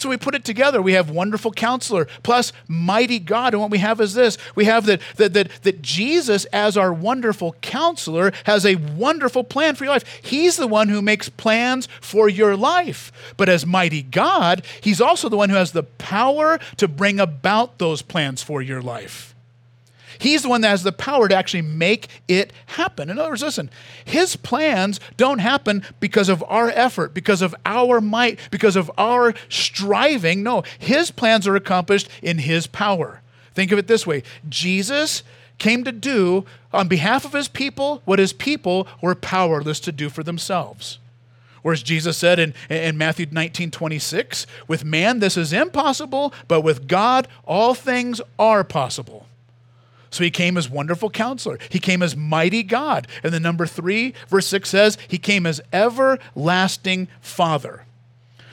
So 0.00 0.08
we 0.08 0.16
put 0.16 0.34
it 0.34 0.44
together. 0.44 0.80
We 0.80 0.94
have 0.94 1.10
wonderful 1.10 1.52
counselor 1.52 2.06
plus 2.22 2.52
mighty 2.66 3.18
God. 3.18 3.52
And 3.52 3.60
what 3.60 3.70
we 3.70 3.78
have 3.78 4.00
is 4.00 4.14
this 4.14 4.38
we 4.54 4.64
have 4.64 4.86
that, 4.86 5.00
that, 5.16 5.34
that, 5.34 5.50
that 5.62 5.82
Jesus, 5.82 6.46
as 6.46 6.76
our 6.76 6.92
wonderful 6.92 7.54
counselor, 7.60 8.32
has 8.44 8.64
a 8.64 8.76
wonderful 8.76 9.44
plan 9.44 9.74
for 9.74 9.84
your 9.84 9.92
life. 9.92 10.20
He's 10.22 10.56
the 10.56 10.66
one 10.66 10.88
who 10.88 11.02
makes 11.02 11.28
plans 11.28 11.88
for 12.00 12.28
your 12.28 12.56
life. 12.56 13.12
But 13.36 13.48
as 13.48 13.66
mighty 13.66 14.02
God, 14.02 14.64
He's 14.80 15.00
also 15.00 15.28
the 15.28 15.36
one 15.36 15.50
who 15.50 15.56
has 15.56 15.72
the 15.72 15.82
power 15.82 16.58
to 16.78 16.88
bring 16.88 17.20
about 17.20 17.78
those 17.78 18.02
plans 18.02 18.42
for 18.42 18.62
your 18.62 18.82
life. 18.82 19.34
He's 20.20 20.42
the 20.42 20.50
one 20.50 20.60
that 20.60 20.68
has 20.68 20.82
the 20.82 20.92
power 20.92 21.28
to 21.28 21.34
actually 21.34 21.62
make 21.62 22.08
it 22.28 22.52
happen. 22.66 23.08
In 23.08 23.18
other 23.18 23.30
words, 23.30 23.42
listen, 23.42 23.70
his 24.04 24.36
plans 24.36 25.00
don't 25.16 25.38
happen 25.38 25.82
because 25.98 26.28
of 26.28 26.44
our 26.46 26.68
effort, 26.68 27.14
because 27.14 27.40
of 27.40 27.54
our 27.64 28.02
might, 28.02 28.38
because 28.50 28.76
of 28.76 28.90
our 28.98 29.32
striving. 29.48 30.42
No, 30.42 30.62
his 30.78 31.10
plans 31.10 31.48
are 31.48 31.56
accomplished 31.56 32.06
in 32.22 32.36
his 32.36 32.66
power. 32.66 33.22
Think 33.54 33.72
of 33.72 33.78
it 33.78 33.86
this 33.86 34.06
way 34.06 34.22
Jesus 34.46 35.22
came 35.56 35.84
to 35.84 35.92
do 35.92 36.44
on 36.70 36.86
behalf 36.86 37.24
of 37.24 37.32
his 37.32 37.48
people 37.48 38.02
what 38.04 38.18
his 38.18 38.34
people 38.34 38.86
were 39.00 39.14
powerless 39.14 39.80
to 39.80 39.90
do 39.90 40.10
for 40.10 40.22
themselves. 40.22 40.98
Whereas 41.62 41.82
Jesus 41.82 42.18
said 42.18 42.38
in, 42.38 42.52
in 42.68 42.98
Matthew 42.98 43.26
19 43.30 43.70
26, 43.70 44.46
with 44.68 44.84
man 44.84 45.20
this 45.20 45.38
is 45.38 45.54
impossible, 45.54 46.34
but 46.46 46.60
with 46.60 46.86
God 46.86 47.26
all 47.46 47.72
things 47.72 48.20
are 48.38 48.64
possible. 48.64 49.26
So 50.10 50.24
he 50.24 50.30
came 50.30 50.56
as 50.56 50.68
wonderful 50.68 51.08
counselor. 51.08 51.58
He 51.68 51.78
came 51.78 52.02
as 52.02 52.16
mighty 52.16 52.62
God. 52.62 53.06
And 53.22 53.32
then 53.32 53.42
number 53.42 53.66
three, 53.66 54.12
verse 54.28 54.46
six 54.46 54.68
says, 54.68 54.98
he 55.06 55.18
came 55.18 55.46
as 55.46 55.60
everlasting 55.72 57.08
Father. 57.20 57.84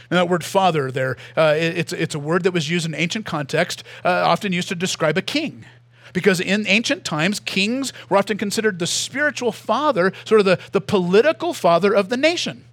Now, 0.09 0.17
that 0.17 0.29
word 0.29 0.45
father 0.45 0.89
there, 0.89 1.17
uh, 1.35 1.55
it's, 1.57 1.91
it's 1.91 2.15
a 2.15 2.19
word 2.19 2.43
that 2.43 2.53
was 2.53 2.69
used 2.69 2.85
in 2.85 2.95
ancient 2.95 3.25
context, 3.25 3.83
uh, 4.05 4.09
often 4.09 4.53
used 4.53 4.69
to 4.69 4.75
describe 4.75 5.17
a 5.17 5.21
king. 5.21 5.65
Because 6.13 6.39
in 6.39 6.65
ancient 6.67 7.03
times, 7.03 7.41
kings 7.41 7.91
were 8.07 8.17
often 8.17 8.37
considered 8.37 8.79
the 8.79 8.87
spiritual 8.87 9.51
father, 9.51 10.13
sort 10.23 10.39
of 10.39 10.45
the, 10.45 10.59
the 10.71 10.79
political 10.79 11.53
father 11.53 11.93
of 11.93 12.07
the 12.07 12.17
nation. 12.17 12.63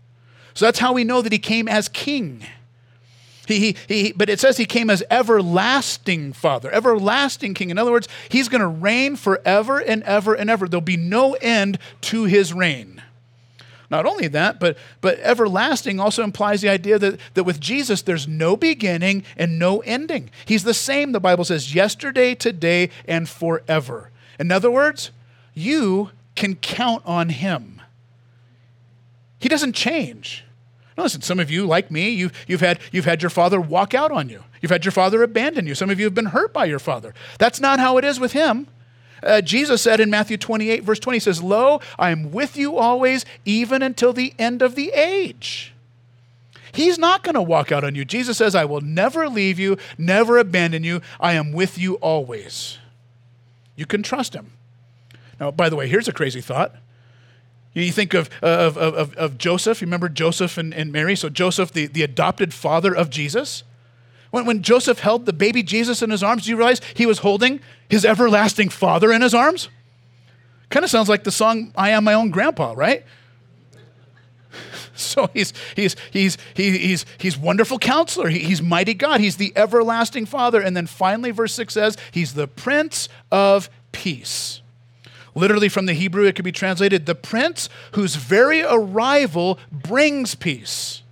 So 0.54 0.66
that's 0.66 0.78
how 0.78 0.92
we 0.92 1.02
know 1.02 1.22
that 1.22 1.32
he 1.32 1.38
came 1.40 1.66
as 1.66 1.88
king. 1.88 2.46
He, 3.46 3.58
he, 3.58 3.76
he, 3.88 4.12
but 4.12 4.28
it 4.28 4.40
says 4.40 4.56
he 4.56 4.64
came 4.64 4.90
as 4.90 5.02
everlasting 5.10 6.32
Father, 6.32 6.72
everlasting 6.72 7.54
King. 7.54 7.70
In 7.70 7.78
other 7.78 7.92
words, 7.92 8.08
he's 8.28 8.48
going 8.48 8.60
to 8.60 8.66
reign 8.66 9.16
forever 9.16 9.78
and 9.78 10.02
ever 10.04 10.34
and 10.34 10.48
ever. 10.48 10.68
There'll 10.68 10.80
be 10.80 10.96
no 10.96 11.34
end 11.34 11.78
to 12.02 12.24
his 12.24 12.52
reign. 12.52 13.02
Not 13.90 14.06
only 14.06 14.28
that, 14.28 14.58
but, 14.58 14.78
but 15.00 15.18
everlasting 15.20 16.00
also 16.00 16.24
implies 16.24 16.62
the 16.62 16.68
idea 16.68 16.98
that, 16.98 17.20
that 17.34 17.44
with 17.44 17.60
Jesus, 17.60 18.02
there's 18.02 18.26
no 18.26 18.56
beginning 18.56 19.24
and 19.36 19.58
no 19.58 19.80
ending. 19.80 20.30
He's 20.46 20.64
the 20.64 20.74
same, 20.74 21.12
the 21.12 21.20
Bible 21.20 21.44
says, 21.44 21.74
yesterday, 21.74 22.34
today, 22.34 22.90
and 23.06 23.28
forever. 23.28 24.10
In 24.38 24.50
other 24.50 24.70
words, 24.70 25.10
you 25.52 26.10
can 26.34 26.56
count 26.56 27.02
on 27.06 27.28
him. 27.28 27.82
He 29.38 29.48
doesn't 29.48 29.74
change. 29.74 30.44
Now 30.96 31.04
listen, 31.04 31.22
some 31.22 31.40
of 31.40 31.50
you, 31.50 31.66
like 31.66 31.90
me, 31.90 32.10
you've, 32.10 32.32
you've, 32.46 32.60
had, 32.60 32.78
you've 32.92 33.04
had 33.04 33.22
your 33.22 33.30
father 33.30 33.60
walk 33.60 33.94
out 33.94 34.12
on 34.12 34.28
you. 34.28 34.44
You've 34.60 34.70
had 34.70 34.84
your 34.84 34.92
father 34.92 35.22
abandon 35.22 35.66
you. 35.66 35.74
Some 35.74 35.90
of 35.90 35.98
you 35.98 36.06
have 36.06 36.14
been 36.14 36.26
hurt 36.26 36.52
by 36.52 36.66
your 36.66 36.78
father. 36.78 37.14
That's 37.38 37.60
not 37.60 37.80
how 37.80 37.98
it 37.98 38.04
is 38.04 38.20
with 38.20 38.32
him. 38.32 38.68
Uh, 39.22 39.40
Jesus 39.40 39.82
said 39.82 40.00
in 40.00 40.10
Matthew 40.10 40.36
28, 40.36 40.84
verse 40.84 40.98
20, 40.98 41.16
he 41.16 41.20
says, 41.20 41.42
Lo, 41.42 41.80
I 41.98 42.10
am 42.10 42.30
with 42.30 42.56
you 42.56 42.76
always, 42.76 43.24
even 43.44 43.82
until 43.82 44.12
the 44.12 44.34
end 44.38 44.62
of 44.62 44.74
the 44.74 44.90
age. 44.90 45.72
He's 46.72 46.98
not 46.98 47.22
going 47.22 47.34
to 47.34 47.42
walk 47.42 47.72
out 47.72 47.84
on 47.84 47.94
you. 47.94 48.04
Jesus 48.04 48.36
says, 48.36 48.54
I 48.54 48.64
will 48.64 48.80
never 48.80 49.28
leave 49.28 49.58
you, 49.58 49.78
never 49.96 50.38
abandon 50.38 50.84
you. 50.84 51.00
I 51.20 51.34
am 51.34 51.52
with 51.52 51.78
you 51.78 51.94
always. 51.96 52.78
You 53.76 53.86
can 53.86 54.02
trust 54.02 54.34
him. 54.34 54.52
Now, 55.40 55.50
by 55.50 55.68
the 55.68 55.76
way, 55.76 55.88
here's 55.88 56.08
a 56.08 56.12
crazy 56.12 56.40
thought. 56.40 56.74
You 57.74 57.90
think 57.90 58.14
uh, 58.14 58.24
of, 58.42 58.76
of, 58.78 58.94
of, 58.94 59.14
of 59.16 59.38
Joseph. 59.38 59.80
You 59.80 59.86
remember 59.86 60.08
Joseph 60.08 60.56
and, 60.56 60.72
and 60.72 60.92
Mary? 60.92 61.16
So, 61.16 61.28
Joseph, 61.28 61.72
the, 61.72 61.86
the 61.86 62.02
adopted 62.02 62.54
father 62.54 62.94
of 62.94 63.10
Jesus. 63.10 63.64
When, 64.30 64.46
when 64.46 64.62
Joseph 64.62 65.00
held 65.00 65.26
the 65.26 65.32
baby 65.32 65.62
Jesus 65.62 66.00
in 66.00 66.10
his 66.10 66.22
arms, 66.22 66.44
do 66.44 66.50
you 66.50 66.56
realize 66.56 66.80
he 66.94 67.06
was 67.06 67.18
holding 67.18 67.60
his 67.88 68.04
everlasting 68.04 68.68
father 68.68 69.12
in 69.12 69.22
his 69.22 69.34
arms? 69.34 69.68
Kind 70.70 70.84
of 70.84 70.90
sounds 70.90 71.08
like 71.08 71.24
the 71.24 71.32
song, 71.32 71.72
I 71.76 71.90
Am 71.90 72.04
My 72.04 72.14
Own 72.14 72.30
Grandpa, 72.30 72.74
right? 72.76 73.04
So 74.96 75.28
he's, 75.34 75.52
he's, 75.74 75.96
he's, 76.12 76.38
he, 76.54 76.78
he's, 76.78 77.04
he's 77.18 77.36
wonderful 77.36 77.80
counselor. 77.80 78.28
He, 78.28 78.38
he's 78.38 78.62
mighty 78.62 78.94
God. 78.94 79.20
He's 79.20 79.38
the 79.38 79.52
everlasting 79.56 80.24
Father. 80.24 80.60
And 80.60 80.76
then 80.76 80.86
finally, 80.86 81.32
verse 81.32 81.52
6 81.54 81.74
says, 81.74 81.96
He's 82.12 82.34
the 82.34 82.46
Prince 82.46 83.08
of 83.32 83.68
Peace. 83.90 84.62
Literally 85.34 85.68
from 85.68 85.86
the 85.86 85.94
Hebrew, 85.94 86.24
it 86.24 86.36
could 86.36 86.44
be 86.44 86.52
translated 86.52 87.06
the 87.06 87.14
prince 87.14 87.68
whose 87.92 88.16
very 88.16 88.62
arrival 88.62 89.58
brings 89.72 90.34
peace. 90.34 91.02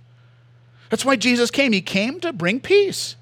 That's 0.89 1.03
why 1.03 1.15
Jesus 1.15 1.51
came. 1.51 1.73
He 1.73 1.81
came 1.81 2.19
to 2.21 2.31
bring 2.31 2.59
peace. 2.59 3.15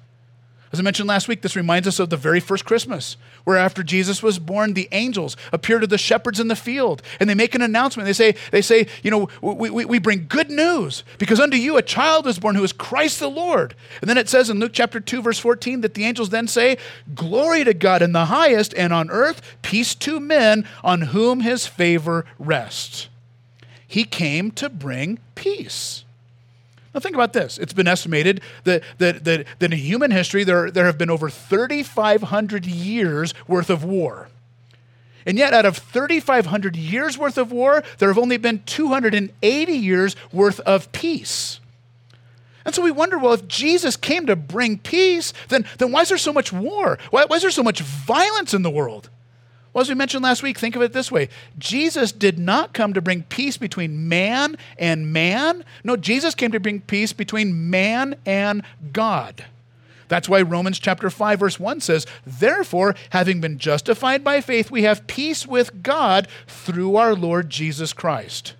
As 0.72 0.80
I 0.80 0.82
mentioned 0.82 1.08
last 1.08 1.28
week, 1.28 1.42
this 1.42 1.54
reminds 1.54 1.86
us 1.86 1.98
of 1.98 2.08
the 2.08 2.16
very 2.16 2.40
first 2.40 2.64
Christmas, 2.64 3.18
where 3.44 3.58
after 3.58 3.82
Jesus 3.82 4.22
was 4.22 4.38
born, 4.38 4.72
the 4.72 4.88
angels 4.90 5.36
appear 5.52 5.78
to 5.78 5.86
the 5.86 5.98
shepherds 5.98 6.40
in 6.40 6.48
the 6.48 6.56
field 6.56 7.02
and 7.20 7.28
they 7.28 7.34
make 7.34 7.54
an 7.54 7.60
announcement. 7.60 8.06
They 8.06 8.14
say, 8.14 8.36
they 8.52 8.62
say 8.62 8.86
you 9.02 9.10
know, 9.10 9.28
we, 9.42 9.68
we, 9.68 9.84
we 9.84 9.98
bring 9.98 10.26
good 10.28 10.50
news 10.50 11.04
because 11.18 11.40
unto 11.40 11.58
you 11.58 11.76
a 11.76 11.82
child 11.82 12.26
is 12.26 12.38
born 12.38 12.54
who 12.54 12.64
is 12.64 12.72
Christ 12.72 13.20
the 13.20 13.28
Lord. 13.28 13.74
And 14.00 14.08
then 14.08 14.16
it 14.16 14.30
says 14.30 14.48
in 14.48 14.60
Luke 14.60 14.72
chapter 14.72 14.98
2, 14.98 15.20
verse 15.20 15.38
14, 15.38 15.82
that 15.82 15.92
the 15.92 16.04
angels 16.04 16.30
then 16.30 16.48
say, 16.48 16.78
Glory 17.14 17.64
to 17.64 17.74
God 17.74 18.00
in 18.00 18.12
the 18.12 18.26
highest, 18.26 18.72
and 18.74 18.94
on 18.94 19.10
earth 19.10 19.42
peace 19.60 19.94
to 19.96 20.20
men 20.20 20.66
on 20.82 21.02
whom 21.02 21.40
his 21.40 21.66
favor 21.66 22.24
rests. 22.38 23.10
He 23.86 24.04
came 24.04 24.50
to 24.52 24.70
bring 24.70 25.18
peace. 25.34 26.01
Now, 26.94 27.00
think 27.00 27.14
about 27.14 27.32
this. 27.32 27.58
It's 27.58 27.72
been 27.72 27.88
estimated 27.88 28.42
that, 28.64 28.82
that, 28.98 29.24
that, 29.24 29.46
that 29.58 29.72
in 29.72 29.78
human 29.78 30.10
history, 30.10 30.44
there, 30.44 30.70
there 30.70 30.84
have 30.84 30.98
been 30.98 31.10
over 31.10 31.30
3,500 31.30 32.66
years 32.66 33.34
worth 33.48 33.70
of 33.70 33.82
war. 33.82 34.28
And 35.24 35.38
yet, 35.38 35.54
out 35.54 35.64
of 35.64 35.78
3,500 35.78 36.76
years 36.76 37.16
worth 37.16 37.38
of 37.38 37.52
war, 37.52 37.82
there 37.98 38.08
have 38.08 38.18
only 38.18 38.36
been 38.36 38.62
280 38.64 39.72
years 39.72 40.16
worth 40.32 40.60
of 40.60 40.90
peace. 40.92 41.60
And 42.64 42.74
so 42.74 42.82
we 42.82 42.90
wonder 42.90 43.18
well, 43.18 43.32
if 43.32 43.48
Jesus 43.48 43.96
came 43.96 44.26
to 44.26 44.36
bring 44.36 44.78
peace, 44.78 45.32
then, 45.48 45.64
then 45.78 45.92
why 45.92 46.02
is 46.02 46.08
there 46.08 46.18
so 46.18 46.32
much 46.32 46.52
war? 46.52 46.98
Why, 47.10 47.24
why 47.24 47.36
is 47.36 47.42
there 47.42 47.50
so 47.50 47.62
much 47.62 47.80
violence 47.80 48.54
in 48.54 48.62
the 48.62 48.70
world? 48.70 49.08
Well, 49.72 49.80
as 49.80 49.88
we 49.88 49.94
mentioned 49.94 50.22
last 50.22 50.42
week, 50.42 50.58
think 50.58 50.76
of 50.76 50.82
it 50.82 50.92
this 50.92 51.10
way 51.10 51.28
Jesus 51.58 52.12
did 52.12 52.38
not 52.38 52.72
come 52.72 52.92
to 52.92 53.00
bring 53.00 53.22
peace 53.24 53.56
between 53.56 54.08
man 54.08 54.56
and 54.78 55.12
man. 55.12 55.64
No, 55.82 55.96
Jesus 55.96 56.34
came 56.34 56.52
to 56.52 56.60
bring 56.60 56.80
peace 56.80 57.12
between 57.12 57.70
man 57.70 58.16
and 58.26 58.62
God. 58.92 59.44
That's 60.08 60.28
why 60.28 60.42
Romans 60.42 60.78
chapter 60.78 61.08
5 61.08 61.40
verse 61.40 61.58
1 61.58 61.80
says, 61.80 62.06
"Therefore, 62.26 62.94
having 63.10 63.40
been 63.40 63.58
justified 63.58 64.22
by 64.22 64.42
faith, 64.42 64.70
we 64.70 64.82
have 64.82 65.06
peace 65.06 65.46
with 65.46 65.82
God 65.82 66.28
through 66.46 66.96
our 66.96 67.14
Lord 67.14 67.48
Jesus 67.48 67.94
Christ." 67.94 68.52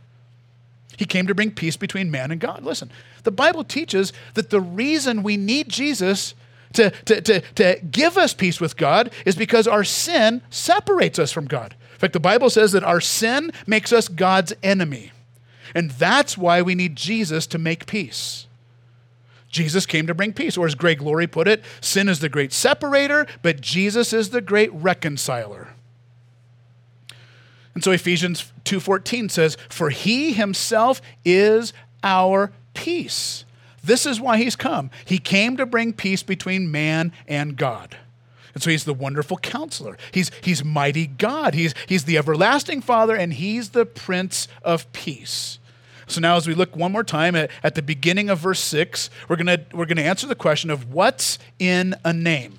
He 0.96 1.04
came 1.04 1.26
to 1.26 1.34
bring 1.34 1.50
peace 1.50 1.76
between 1.76 2.10
man 2.10 2.30
and 2.30 2.40
God. 2.40 2.64
Listen, 2.64 2.90
the 3.24 3.30
Bible 3.30 3.64
teaches 3.64 4.14
that 4.32 4.50
the 4.50 4.60
reason 4.60 5.22
we 5.22 5.36
need 5.36 5.68
Jesus 5.68 6.34
to, 6.72 6.90
to, 6.90 7.20
to, 7.20 7.40
to 7.40 7.80
give 7.90 8.16
us 8.16 8.34
peace 8.34 8.60
with 8.60 8.76
God 8.76 9.12
is 9.24 9.36
because 9.36 9.66
our 9.66 9.84
sin 9.84 10.42
separates 10.50 11.18
us 11.18 11.32
from 11.32 11.46
God. 11.46 11.74
In 11.92 11.98
fact, 11.98 12.12
the 12.12 12.20
Bible 12.20 12.50
says 12.50 12.72
that 12.72 12.84
our 12.84 13.00
sin 13.00 13.52
makes 13.66 13.92
us 13.92 14.08
God's 14.08 14.52
enemy. 14.62 15.12
And 15.74 15.90
that's 15.92 16.36
why 16.36 16.62
we 16.62 16.74
need 16.74 16.96
Jesus 16.96 17.46
to 17.48 17.58
make 17.58 17.86
peace. 17.86 18.46
Jesus 19.48 19.86
came 19.86 20.06
to 20.06 20.14
bring 20.14 20.32
peace. 20.32 20.56
Or 20.56 20.66
as 20.66 20.74
Greg 20.74 21.00
Laurie 21.00 21.26
put 21.26 21.46
it, 21.46 21.62
sin 21.80 22.08
is 22.08 22.20
the 22.20 22.28
great 22.28 22.52
separator, 22.52 23.26
but 23.42 23.60
Jesus 23.60 24.12
is 24.12 24.30
the 24.30 24.40
great 24.40 24.72
reconciler. 24.72 25.68
And 27.74 27.84
so 27.84 27.90
Ephesians 27.90 28.52
2:14 28.64 29.28
says, 29.28 29.56
"For 29.68 29.90
he 29.90 30.32
himself 30.32 31.00
is 31.24 31.72
our 32.02 32.52
peace." 32.74 33.44
This 33.82 34.06
is 34.06 34.20
why 34.20 34.38
he's 34.38 34.56
come. 34.56 34.90
He 35.04 35.18
came 35.18 35.56
to 35.56 35.66
bring 35.66 35.92
peace 35.92 36.22
between 36.22 36.70
man 36.70 37.12
and 37.26 37.56
God. 37.56 37.96
And 38.54 38.62
so 38.62 38.70
he's 38.70 38.84
the 38.84 38.94
wonderful 38.94 39.38
counselor. 39.38 39.96
He's, 40.12 40.30
he's 40.42 40.64
mighty 40.64 41.06
God. 41.06 41.54
He's, 41.54 41.74
he's 41.88 42.04
the 42.04 42.18
everlasting 42.18 42.82
Father, 42.82 43.16
and 43.16 43.32
he's 43.32 43.70
the 43.70 43.86
Prince 43.86 44.46
of 44.62 44.90
Peace. 44.92 45.58
So 46.06 46.20
now, 46.20 46.36
as 46.36 46.46
we 46.46 46.54
look 46.54 46.76
one 46.76 46.92
more 46.92 47.04
time 47.04 47.34
at, 47.34 47.50
at 47.62 47.74
the 47.74 47.82
beginning 47.82 48.28
of 48.28 48.38
verse 48.38 48.60
6, 48.60 49.08
we're 49.28 49.36
going 49.36 49.64
we're 49.72 49.86
going 49.86 49.96
to 49.96 50.02
answer 50.02 50.26
the 50.26 50.34
question 50.34 50.68
of 50.68 50.92
what's 50.92 51.38
in 51.58 51.94
a 52.04 52.12
name. 52.12 52.58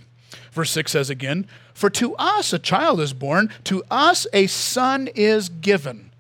Verse 0.52 0.72
6 0.72 0.92
says 0.92 1.10
again, 1.10 1.48
For 1.74 1.90
to 1.92 2.16
us 2.16 2.54
a 2.54 2.60
child 2.60 3.00
is 3.00 3.14
born, 3.14 3.50
to 3.66 3.84
us 3.92 4.26
a 4.34 4.48
son 4.48 5.10
is 5.14 5.50
given. 5.50 6.12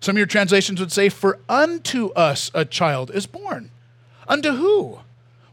Some 0.00 0.16
of 0.16 0.18
your 0.18 0.26
translations 0.26 0.80
would 0.80 0.92
say, 0.92 1.08
For 1.08 1.38
unto 1.48 2.08
us 2.10 2.50
a 2.52 2.64
child 2.64 3.10
is 3.10 3.26
born. 3.26 3.70
Unto 4.28 4.52
who? 4.52 5.00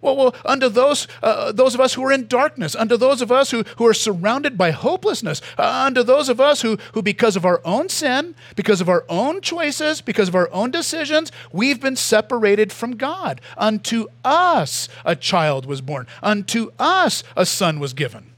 Well, 0.01 0.15
well 0.15 0.35
unto 0.45 0.67
those, 0.67 1.07
uh, 1.21 1.51
those 1.51 1.75
of 1.75 1.79
us 1.79 1.93
who 1.93 2.03
are 2.05 2.11
in 2.11 2.27
darkness, 2.27 2.75
unto 2.75 2.97
those 2.97 3.21
of 3.21 3.31
us 3.31 3.51
who, 3.51 3.63
who 3.77 3.85
are 3.85 3.93
surrounded 3.93 4.57
by 4.57 4.71
hopelessness, 4.71 5.41
uh, 5.57 5.83
unto 5.85 6.03
those 6.03 6.27
of 6.27 6.41
us 6.41 6.61
who, 6.61 6.77
who, 6.93 7.01
because 7.01 7.35
of 7.35 7.45
our 7.45 7.61
own 7.63 7.87
sin, 7.87 8.35
because 8.55 8.81
of 8.81 8.89
our 8.89 9.05
own 9.09 9.41
choices, 9.41 10.01
because 10.01 10.27
of 10.27 10.35
our 10.35 10.51
own 10.51 10.71
decisions, 10.71 11.31
we've 11.51 11.79
been 11.79 11.95
separated 11.95 12.71
from 12.71 12.97
God. 12.97 13.41
Unto 13.57 14.07
us 14.25 14.89
a 15.05 15.15
child 15.15 15.65
was 15.65 15.81
born, 15.81 16.07
unto 16.23 16.71
us 16.79 17.23
a 17.35 17.45
son 17.45 17.79
was 17.79 17.93
given. 17.93 18.31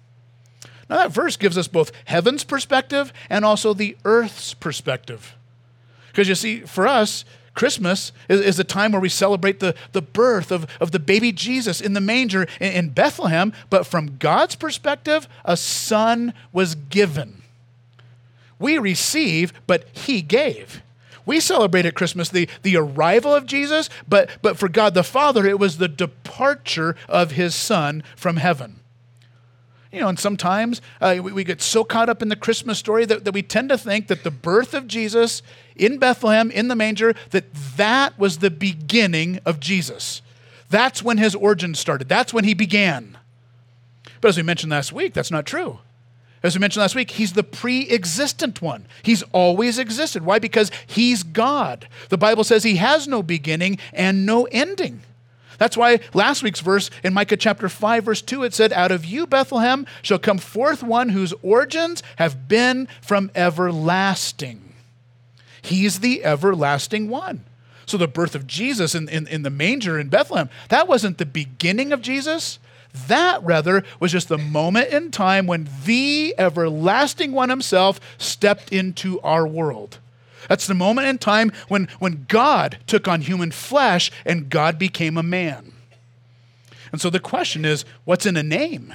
Now, 0.89 0.97
that 0.97 1.11
verse 1.11 1.37
gives 1.37 1.57
us 1.57 1.69
both 1.69 1.91
heaven's 2.05 2.43
perspective 2.43 3.13
and 3.29 3.45
also 3.45 3.73
the 3.73 3.95
earth's 4.03 4.53
perspective. 4.53 5.35
Because 6.07 6.27
you 6.27 6.35
see, 6.35 6.59
for 6.59 6.85
us, 6.85 7.23
Christmas 7.53 8.11
is, 8.27 8.41
is 8.41 8.59
a 8.59 8.63
time 8.63 8.91
where 8.91 9.01
we 9.01 9.09
celebrate 9.09 9.59
the, 9.59 9.75
the 9.91 10.01
birth 10.01 10.51
of, 10.51 10.65
of 10.79 10.91
the 10.91 10.99
baby 10.99 11.31
Jesus 11.31 11.81
in 11.81 11.93
the 11.93 12.01
manger 12.01 12.47
in, 12.59 12.73
in 12.73 12.89
Bethlehem, 12.89 13.53
but 13.69 13.85
from 13.85 14.17
God's 14.17 14.55
perspective, 14.55 15.27
a 15.45 15.55
son 15.55 16.33
was 16.51 16.75
given. 16.75 17.43
We 18.59 18.77
receive, 18.77 19.53
but 19.67 19.87
he 19.91 20.21
gave. 20.21 20.81
We 21.25 21.39
celebrate 21.39 21.85
at 21.85 21.95
Christmas 21.95 22.29
the, 22.29 22.49
the 22.63 22.75
arrival 22.75 23.33
of 23.33 23.45
Jesus, 23.45 23.89
but, 24.07 24.29
but 24.41 24.57
for 24.57 24.67
God 24.67 24.93
the 24.93 25.03
Father, 25.03 25.45
it 25.45 25.59
was 25.59 25.77
the 25.77 25.87
departure 25.87 26.95
of 27.07 27.31
his 27.31 27.55
Son 27.55 28.03
from 28.15 28.37
heaven. 28.37 28.79
You 29.93 29.99
know, 29.99 30.07
and 30.07 30.17
sometimes 30.17 30.81
uh, 30.99 31.19
we, 31.21 31.31
we, 31.31 31.43
get 31.43 31.61
so 31.61 31.83
caught 31.83 32.09
up 32.09 32.23
in 32.23 32.29
the 32.29 32.35
Christmas 32.35 32.79
story 32.79 33.05
that, 33.05 33.25
that 33.25 33.33
we 33.33 33.43
tend 33.43 33.69
to 33.69 33.77
think 33.77 34.07
that 34.07 34.23
the 34.23 34.31
birth 34.31 34.73
of 34.73 34.87
Jesus 34.87 35.43
in 35.75 35.99
Bethlehem, 35.99 36.49
in 36.49 36.67
the 36.67 36.75
manger, 36.75 37.13
that 37.29 37.53
that 37.77 38.17
was 38.17 38.39
the 38.39 38.49
beginning 38.49 39.39
of 39.45 39.59
Jesus. 39.59 40.23
That's 40.67 41.03
when 41.03 41.19
his 41.19 41.35
origin 41.35 41.75
started. 41.75 42.09
That's 42.09 42.33
when 42.33 42.43
he 42.43 42.55
began. 42.55 43.19
But 44.19 44.29
as 44.29 44.37
we 44.37 44.41
mentioned 44.41 44.71
last 44.71 44.91
week, 44.91 45.13
that's 45.13 45.29
not 45.29 45.45
true. 45.45 45.77
As 46.41 46.55
we 46.55 46.59
mentioned 46.59 46.81
last 46.81 46.95
week, 46.95 47.11
he's 47.11 47.33
the 47.33 47.43
pre 47.43 47.87
existent 47.87 48.63
one. 48.63 48.87
He's 49.03 49.21
always 49.31 49.77
existed. 49.77 50.25
Why? 50.25 50.39
Because 50.39 50.71
he's 50.87 51.21
God. 51.21 51.87
The 52.09 52.17
Bible 52.17 52.43
says 52.43 52.63
he 52.63 52.77
has 52.77 53.07
no 53.07 53.21
beginning 53.21 53.77
and 53.93 54.25
no 54.25 54.45
ending. 54.45 55.03
That's 55.57 55.77
why 55.77 55.99
last 56.13 56.43
week's 56.43 56.59
verse 56.59 56.89
in 57.03 57.13
Micah 57.13 57.37
chapter 57.37 57.69
5, 57.69 58.03
verse 58.03 58.21
2, 58.21 58.43
it 58.43 58.53
said, 58.53 58.73
Out 58.73 58.91
of 58.91 59.05
you, 59.05 59.27
Bethlehem, 59.27 59.85
shall 60.01 60.19
come 60.19 60.37
forth 60.37 60.83
one 60.83 61.09
whose 61.09 61.33
origins 61.41 62.03
have 62.17 62.47
been 62.47 62.87
from 63.01 63.31
everlasting. 63.35 64.73
He's 65.61 65.99
the 65.99 66.23
everlasting 66.25 67.09
one. 67.09 67.45
So 67.85 67.97
the 67.97 68.07
birth 68.07 68.35
of 68.35 68.47
Jesus 68.47 68.95
in, 68.95 69.09
in, 69.09 69.27
in 69.27 69.43
the 69.43 69.49
manger 69.49 69.99
in 69.99 70.09
Bethlehem, 70.09 70.49
that 70.69 70.87
wasn't 70.87 71.17
the 71.17 71.25
beginning 71.25 71.91
of 71.91 72.01
Jesus. 72.01 72.59
That, 73.07 73.43
rather, 73.43 73.83
was 73.99 74.11
just 74.11 74.29
the 74.29 74.37
moment 74.37 74.89
in 74.89 75.11
time 75.11 75.47
when 75.47 75.67
the 75.85 76.35
everlasting 76.37 77.31
one 77.31 77.49
himself 77.49 77.99
stepped 78.17 78.71
into 78.71 79.19
our 79.21 79.47
world. 79.47 79.97
That's 80.49 80.67
the 80.67 80.73
moment 80.73 81.07
in 81.07 81.17
time 81.17 81.51
when, 81.67 81.87
when 81.99 82.25
God 82.27 82.79
took 82.87 83.07
on 83.07 83.21
human 83.21 83.51
flesh 83.51 84.11
and 84.25 84.49
God 84.49 84.77
became 84.77 85.17
a 85.17 85.23
man. 85.23 85.73
And 86.91 87.01
so 87.01 87.09
the 87.09 87.19
question 87.19 87.65
is 87.65 87.85
what's 88.05 88.25
in 88.25 88.37
a 88.37 88.43
name? 88.43 88.93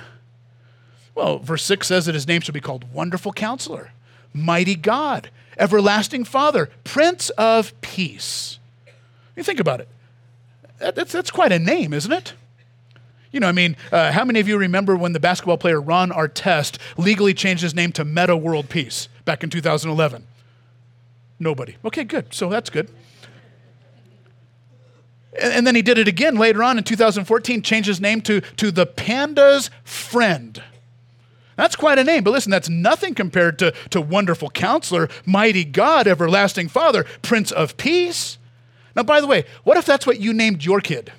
Well, 1.14 1.40
verse 1.40 1.64
6 1.64 1.86
says 1.86 2.06
that 2.06 2.14
his 2.14 2.28
name 2.28 2.40
shall 2.40 2.52
be 2.52 2.60
called 2.60 2.92
Wonderful 2.92 3.32
Counselor, 3.32 3.90
Mighty 4.32 4.76
God, 4.76 5.30
Everlasting 5.58 6.24
Father, 6.24 6.70
Prince 6.84 7.30
of 7.30 7.78
Peace. 7.80 8.60
You 9.34 9.42
think 9.42 9.58
about 9.58 9.80
it. 9.80 9.88
That's, 10.78 11.10
that's 11.10 11.32
quite 11.32 11.50
a 11.50 11.58
name, 11.58 11.92
isn't 11.92 12.12
it? 12.12 12.34
You 13.32 13.40
know, 13.40 13.48
I 13.48 13.52
mean, 13.52 13.76
uh, 13.92 14.12
how 14.12 14.24
many 14.24 14.40
of 14.40 14.48
you 14.48 14.56
remember 14.56 14.96
when 14.96 15.12
the 15.12 15.20
basketball 15.20 15.58
player 15.58 15.80
Ron 15.80 16.10
Artest 16.10 16.78
legally 16.96 17.34
changed 17.34 17.62
his 17.62 17.74
name 17.74 17.92
to 17.92 18.04
Metta 18.04 18.36
World 18.36 18.68
Peace 18.68 19.08
back 19.24 19.42
in 19.42 19.50
2011? 19.50 20.24
Nobody. 21.40 21.76
Okay, 21.84 22.04
good. 22.04 22.34
So 22.34 22.48
that's 22.48 22.70
good. 22.70 22.90
And, 25.40 25.66
then 25.66 25.74
he 25.74 25.82
did 25.82 25.98
it 25.98 26.08
again 26.08 26.36
later 26.36 26.62
on 26.62 26.78
in 26.78 26.84
2014, 26.84 27.62
changed 27.62 27.86
his 27.86 28.00
name 28.00 28.20
to, 28.22 28.40
to 28.40 28.70
the 28.70 28.86
Panda's 28.86 29.70
Friend. 29.84 30.60
That's 31.56 31.76
quite 31.76 31.98
a 31.98 32.04
name, 32.04 32.24
but 32.24 32.30
listen, 32.30 32.50
that's 32.50 32.68
nothing 32.68 33.14
compared 33.14 33.58
to, 33.58 33.72
to 33.90 34.00
Wonderful 34.00 34.50
Counselor, 34.50 35.08
Mighty 35.26 35.64
God, 35.64 36.06
Everlasting 36.06 36.68
Father, 36.68 37.04
Prince 37.22 37.50
of 37.50 37.76
Peace. 37.76 38.38
Now, 38.94 39.02
by 39.02 39.20
the 39.20 39.26
way, 39.26 39.44
what 39.64 39.76
if 39.76 39.84
that's 39.84 40.06
what 40.06 40.20
you 40.20 40.32
named 40.32 40.64
your 40.64 40.80
kid? 40.80 41.12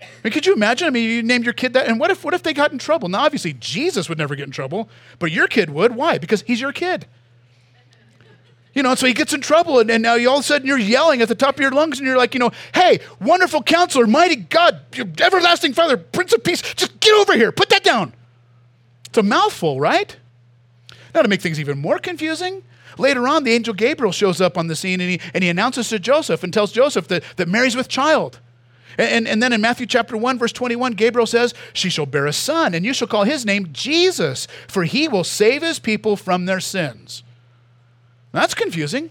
I 0.00 0.06
mean, 0.24 0.32
could 0.32 0.46
you 0.46 0.54
imagine? 0.54 0.88
I 0.88 0.90
mean, 0.90 1.08
you 1.08 1.22
named 1.22 1.44
your 1.44 1.54
kid 1.54 1.74
that, 1.74 1.86
and 1.86 2.00
what 2.00 2.10
if 2.10 2.24
what 2.24 2.34
if 2.34 2.42
they 2.42 2.52
got 2.52 2.72
in 2.72 2.78
trouble? 2.78 3.08
Now, 3.08 3.20
obviously, 3.20 3.54
Jesus 3.54 4.08
would 4.08 4.18
never 4.18 4.34
get 4.34 4.46
in 4.46 4.52
trouble, 4.52 4.88
but 5.18 5.30
your 5.30 5.48
kid 5.48 5.70
would. 5.70 5.94
Why? 5.94 6.18
Because 6.18 6.42
he's 6.42 6.60
your 6.60 6.72
kid. 6.72 7.06
You 8.76 8.82
know, 8.82 8.94
so 8.94 9.06
he 9.06 9.14
gets 9.14 9.32
in 9.32 9.40
trouble, 9.40 9.80
and, 9.80 9.90
and 9.90 10.02
now 10.02 10.16
you, 10.16 10.28
all 10.28 10.36
of 10.36 10.40
a 10.40 10.46
sudden 10.46 10.68
you're 10.68 10.76
yelling 10.76 11.22
at 11.22 11.28
the 11.28 11.34
top 11.34 11.54
of 11.54 11.60
your 11.62 11.70
lungs, 11.70 11.98
and 11.98 12.06
you're 12.06 12.18
like, 12.18 12.34
you 12.34 12.40
know, 12.40 12.50
hey, 12.74 13.00
wonderful 13.22 13.62
counselor, 13.62 14.06
mighty 14.06 14.36
God, 14.36 14.80
everlasting 15.18 15.72
Father, 15.72 15.96
Prince 15.96 16.34
of 16.34 16.44
Peace, 16.44 16.60
just 16.60 17.00
get 17.00 17.14
over 17.14 17.32
here, 17.32 17.50
put 17.52 17.70
that 17.70 17.82
down. 17.82 18.12
It's 19.06 19.16
a 19.16 19.22
mouthful, 19.22 19.80
right? 19.80 20.14
Now, 21.14 21.22
to 21.22 21.28
make 21.28 21.40
things 21.40 21.58
even 21.58 21.78
more 21.78 21.98
confusing, 21.98 22.62
later 22.98 23.26
on, 23.26 23.44
the 23.44 23.52
angel 23.52 23.72
Gabriel 23.72 24.12
shows 24.12 24.42
up 24.42 24.58
on 24.58 24.66
the 24.66 24.76
scene, 24.76 25.00
and 25.00 25.08
he, 25.08 25.20
and 25.32 25.42
he 25.42 25.48
announces 25.48 25.88
to 25.88 25.98
Joseph 25.98 26.42
and 26.42 26.52
tells 26.52 26.70
Joseph 26.70 27.08
that, 27.08 27.24
that 27.36 27.48
Mary's 27.48 27.76
with 27.76 27.88
child. 27.88 28.40
And, 28.98 29.26
and 29.26 29.42
then 29.42 29.54
in 29.54 29.62
Matthew 29.62 29.86
chapter 29.86 30.18
1, 30.18 30.38
verse 30.38 30.52
21, 30.52 30.92
Gabriel 30.92 31.26
says, 31.26 31.54
She 31.72 31.88
shall 31.88 32.04
bear 32.04 32.26
a 32.26 32.32
son, 32.34 32.74
and 32.74 32.84
you 32.84 32.92
shall 32.92 33.08
call 33.08 33.24
his 33.24 33.46
name 33.46 33.70
Jesus, 33.72 34.46
for 34.68 34.84
he 34.84 35.08
will 35.08 35.24
save 35.24 35.62
his 35.62 35.78
people 35.78 36.14
from 36.14 36.44
their 36.44 36.60
sins. 36.60 37.22
That's 38.36 38.52
confusing. 38.52 39.08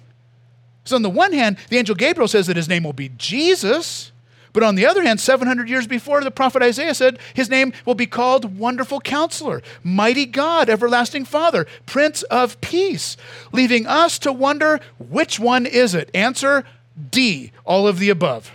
So, 0.84 0.96
on 0.96 1.02
the 1.02 1.10
one 1.10 1.34
hand, 1.34 1.58
the 1.70 1.78
angel 1.78 1.96
Gabriel 1.96 2.28
says 2.28 2.46
that 2.46 2.58
his 2.58 2.70
name 2.70 2.84
will 2.84 2.94
be 2.94 3.10
Jesus, 3.18 4.12
But 4.54 4.62
on 4.62 4.76
the 4.76 4.86
other 4.86 5.02
hand, 5.04 5.20
700 5.20 5.68
years 5.68 5.88
before, 5.88 6.24
the 6.24 6.30
prophet 6.30 6.62
Isaiah 6.62 6.94
said 6.94 7.18
his 7.34 7.50
name 7.50 7.74
will 7.86 7.96
be 7.96 8.06
called 8.06 8.58
Wonderful 8.58 9.02
Counselor, 9.02 9.64
Mighty 9.84 10.28
God, 10.28 10.70
Everlasting 10.70 11.26
Father, 11.26 11.66
Prince 11.88 12.22
of 12.24 12.62
Peace, 12.62 13.18
leaving 13.52 13.88
us 13.88 14.20
to 14.20 14.32
wonder 14.32 14.80
which 14.98 15.40
one 15.40 15.66
is 15.66 15.96
it? 15.96 16.10
Answer 16.14 16.64
D, 17.12 17.52
all 17.66 17.88
of 17.88 17.98
the 17.98 18.12
above. 18.12 18.52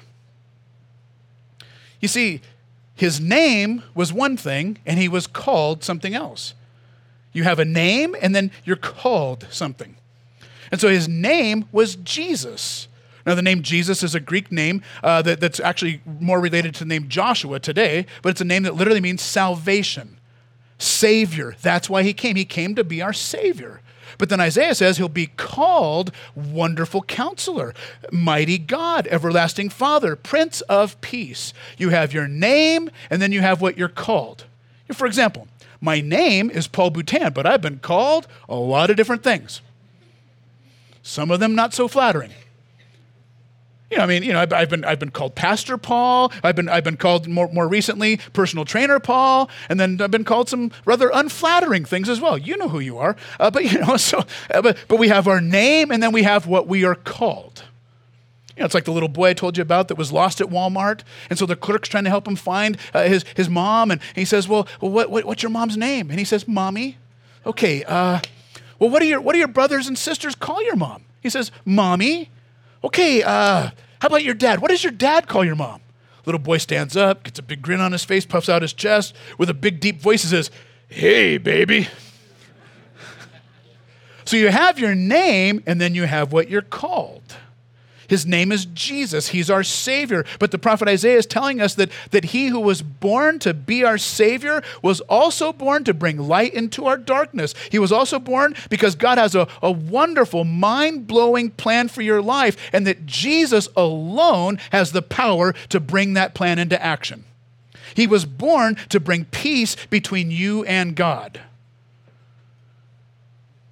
You 2.00 2.06
see, 2.08 2.40
his 2.94 3.20
name 3.20 3.82
was 3.94 4.12
one 4.12 4.36
thing, 4.36 4.78
and 4.86 5.00
he 5.00 5.08
was 5.08 5.26
called 5.26 5.82
something 5.82 6.14
else. 6.14 6.54
You 7.32 7.42
have 7.42 7.58
a 7.58 7.64
name, 7.64 8.14
and 8.22 8.34
then 8.34 8.52
you're 8.64 8.76
called 8.76 9.48
something. 9.50 9.96
And 10.70 10.80
so 10.80 10.88
his 10.88 11.08
name 11.08 11.66
was 11.72 11.96
Jesus. 11.96 12.88
Now, 13.26 13.34
the 13.34 13.42
name 13.42 13.62
Jesus 13.62 14.02
is 14.02 14.14
a 14.14 14.20
Greek 14.20 14.50
name 14.50 14.82
uh, 15.02 15.22
that, 15.22 15.40
that's 15.40 15.60
actually 15.60 16.00
more 16.20 16.40
related 16.40 16.74
to 16.76 16.80
the 16.80 16.88
name 16.88 17.08
Joshua 17.08 17.60
today, 17.60 18.06
but 18.22 18.30
it's 18.30 18.40
a 18.40 18.46
name 18.46 18.62
that 18.62 18.74
literally 18.74 19.00
means 19.00 19.20
salvation, 19.22 20.18
Savior. 20.78 21.54
That's 21.60 21.90
why 21.90 22.02
he 22.02 22.14
came. 22.14 22.36
He 22.36 22.44
came 22.44 22.74
to 22.76 22.84
be 22.84 23.02
our 23.02 23.12
Savior. 23.12 23.82
But 24.18 24.28
then 24.28 24.40
Isaiah 24.40 24.74
says 24.74 24.96
he'll 24.96 25.08
be 25.08 25.28
called 25.28 26.12
Wonderful 26.34 27.02
Counselor, 27.02 27.74
Mighty 28.10 28.58
God, 28.58 29.06
Everlasting 29.08 29.68
Father, 29.68 30.16
Prince 30.16 30.60
of 30.62 31.00
Peace. 31.00 31.52
You 31.78 31.90
have 31.90 32.12
your 32.12 32.26
name, 32.26 32.90
and 33.08 33.22
then 33.22 33.32
you 33.32 33.40
have 33.40 33.60
what 33.60 33.78
you're 33.78 33.88
called. 33.88 34.44
For 34.92 35.06
example, 35.06 35.46
my 35.80 36.00
name 36.00 36.50
is 36.50 36.66
Paul 36.66 36.90
Boutan, 36.90 37.32
but 37.32 37.46
I've 37.46 37.62
been 37.62 37.78
called 37.78 38.26
a 38.48 38.56
lot 38.56 38.90
of 38.90 38.96
different 38.96 39.22
things. 39.22 39.60
Some 41.02 41.30
of 41.30 41.40
them 41.40 41.54
not 41.54 41.74
so 41.74 41.88
flattering. 41.88 42.32
You 43.90 43.96
know, 43.96 44.04
I 44.04 44.06
mean, 44.06 44.22
you 44.22 44.32
know, 44.32 44.40
I've, 44.40 44.52
I've, 44.52 44.70
been 44.70 44.84
I've 44.84 45.00
been 45.00 45.10
called 45.10 45.34
Pastor 45.34 45.76
Paul. 45.76 46.32
I've 46.44 46.54
been 46.54 46.68
I've 46.68 46.84
been 46.84 46.96
called 46.96 47.26
more 47.26 47.48
more 47.52 47.66
recently 47.66 48.18
personal 48.32 48.64
trainer 48.64 49.00
Paul, 49.00 49.50
and 49.68 49.80
then 49.80 50.00
I've 50.00 50.12
been 50.12 50.22
called 50.22 50.48
some 50.48 50.70
rather 50.84 51.10
unflattering 51.12 51.84
things 51.84 52.08
as 52.08 52.20
well. 52.20 52.38
You 52.38 52.56
know 52.56 52.68
who 52.68 52.78
you 52.78 52.98
are, 52.98 53.16
uh, 53.40 53.50
but 53.50 53.64
you 53.64 53.80
know, 53.80 53.96
so 53.96 54.24
uh, 54.54 54.62
but 54.62 54.78
but 54.86 54.96
we 55.00 55.08
have 55.08 55.26
our 55.26 55.40
name, 55.40 55.90
and 55.90 56.00
then 56.00 56.12
we 56.12 56.22
have 56.22 56.46
what 56.46 56.68
we 56.68 56.84
are 56.84 56.94
called. 56.94 57.64
You 58.56 58.62
know, 58.62 58.66
it's 58.66 58.74
like 58.74 58.84
the 58.84 58.92
little 58.92 59.08
boy 59.08 59.30
I 59.30 59.32
told 59.32 59.56
you 59.56 59.62
about 59.62 59.88
that 59.88 59.96
was 59.96 60.12
lost 60.12 60.40
at 60.40 60.46
Walmart, 60.46 61.00
and 61.28 61.36
so 61.36 61.44
the 61.44 61.56
clerk's 61.56 61.88
trying 61.88 62.04
to 62.04 62.10
help 62.10 62.28
him 62.28 62.36
find 62.36 62.76
uh, 62.94 63.04
his 63.04 63.24
his 63.34 63.48
mom, 63.48 63.90
and 63.90 64.00
he 64.14 64.24
says, 64.24 64.46
"Well, 64.46 64.68
what, 64.78 65.10
what, 65.10 65.24
what's 65.24 65.42
your 65.42 65.50
mom's 65.50 65.76
name?" 65.76 66.10
And 66.10 66.18
he 66.20 66.24
says, 66.24 66.46
"Mommy." 66.46 66.96
Okay. 67.44 67.82
Uh, 67.82 68.20
well, 68.80 68.90
what 68.90 69.00
do 69.00 69.06
your 69.06 69.20
what 69.20 69.34
do 69.34 69.38
your 69.38 69.48
brothers 69.48 69.86
and 69.86 69.96
sisters 69.96 70.34
call 70.34 70.62
your 70.64 70.74
mom? 70.76 71.04
He 71.20 71.30
says, 71.30 71.52
"Mommy." 71.64 72.30
Okay, 72.82 73.22
uh, 73.22 73.70
how 74.00 74.08
about 74.08 74.24
your 74.24 74.34
dad? 74.34 74.60
What 74.60 74.70
does 74.70 74.82
your 74.82 74.92
dad 74.92 75.28
call 75.28 75.44
your 75.44 75.54
mom? 75.54 75.82
Little 76.26 76.38
boy 76.38 76.58
stands 76.58 76.96
up, 76.96 77.24
gets 77.24 77.38
a 77.38 77.42
big 77.42 77.62
grin 77.62 77.80
on 77.80 77.92
his 77.92 78.04
face, 78.04 78.24
puffs 78.24 78.48
out 78.48 78.62
his 78.62 78.72
chest 78.72 79.14
with 79.38 79.50
a 79.50 79.54
big, 79.54 79.80
deep 79.80 80.00
voice 80.00 80.22
and 80.22 80.30
says, 80.30 80.50
Hey, 80.88 81.38
baby. 81.38 81.88
so 84.24 84.36
you 84.36 84.48
have 84.48 84.78
your 84.78 84.94
name, 84.94 85.62
and 85.66 85.80
then 85.80 85.94
you 85.94 86.04
have 86.04 86.32
what 86.32 86.48
you're 86.48 86.62
called. 86.62 87.36
His 88.10 88.26
name 88.26 88.50
is 88.50 88.66
Jesus. 88.66 89.28
He's 89.28 89.48
our 89.48 89.62
Savior. 89.62 90.24
But 90.40 90.50
the 90.50 90.58
prophet 90.58 90.88
Isaiah 90.88 91.18
is 91.18 91.26
telling 91.26 91.60
us 91.60 91.76
that, 91.76 91.92
that 92.10 92.24
he 92.24 92.48
who 92.48 92.58
was 92.58 92.82
born 92.82 93.38
to 93.38 93.54
be 93.54 93.84
our 93.84 93.98
Savior 93.98 94.64
was 94.82 95.00
also 95.02 95.52
born 95.52 95.84
to 95.84 95.94
bring 95.94 96.18
light 96.18 96.52
into 96.52 96.86
our 96.86 96.96
darkness. 96.96 97.54
He 97.70 97.78
was 97.78 97.92
also 97.92 98.18
born 98.18 98.56
because 98.68 98.96
God 98.96 99.16
has 99.18 99.36
a, 99.36 99.46
a 99.62 99.70
wonderful, 99.70 100.42
mind 100.42 101.06
blowing 101.06 101.50
plan 101.50 101.86
for 101.86 102.02
your 102.02 102.20
life, 102.20 102.56
and 102.72 102.84
that 102.84 103.06
Jesus 103.06 103.68
alone 103.76 104.58
has 104.72 104.90
the 104.90 105.02
power 105.02 105.52
to 105.68 105.78
bring 105.78 106.14
that 106.14 106.34
plan 106.34 106.58
into 106.58 106.82
action. 106.82 107.24
He 107.94 108.08
was 108.08 108.24
born 108.24 108.74
to 108.88 108.98
bring 108.98 109.26
peace 109.26 109.76
between 109.88 110.32
you 110.32 110.64
and 110.64 110.96
God. 110.96 111.40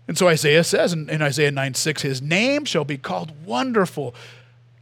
And 0.09 0.17
so 0.17 0.27
Isaiah 0.27 0.65
says 0.65 0.93
in, 0.93 1.09
in, 1.11 1.23
Isaiah 1.23 1.51
9 1.51 1.75
6, 1.75 2.03
his 2.03 2.23
name 2.23 2.65
shall 2.65 2.85
be 2.85 2.97
called 2.97 3.45
Wonderful, 3.45 4.15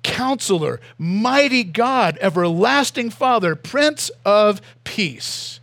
Counselor, 0.04 0.80
Mighty 0.96 1.64
God, 1.64 2.16
Everlasting 2.20 3.10
Father, 3.10 3.56
Prince 3.56 4.10
of 4.24 4.62
Peace. 4.84 5.58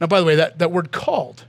Now, 0.00 0.06
by 0.06 0.18
the 0.18 0.26
way, 0.26 0.34
that, 0.34 0.58
that 0.58 0.72
word 0.72 0.92
called 0.92 1.44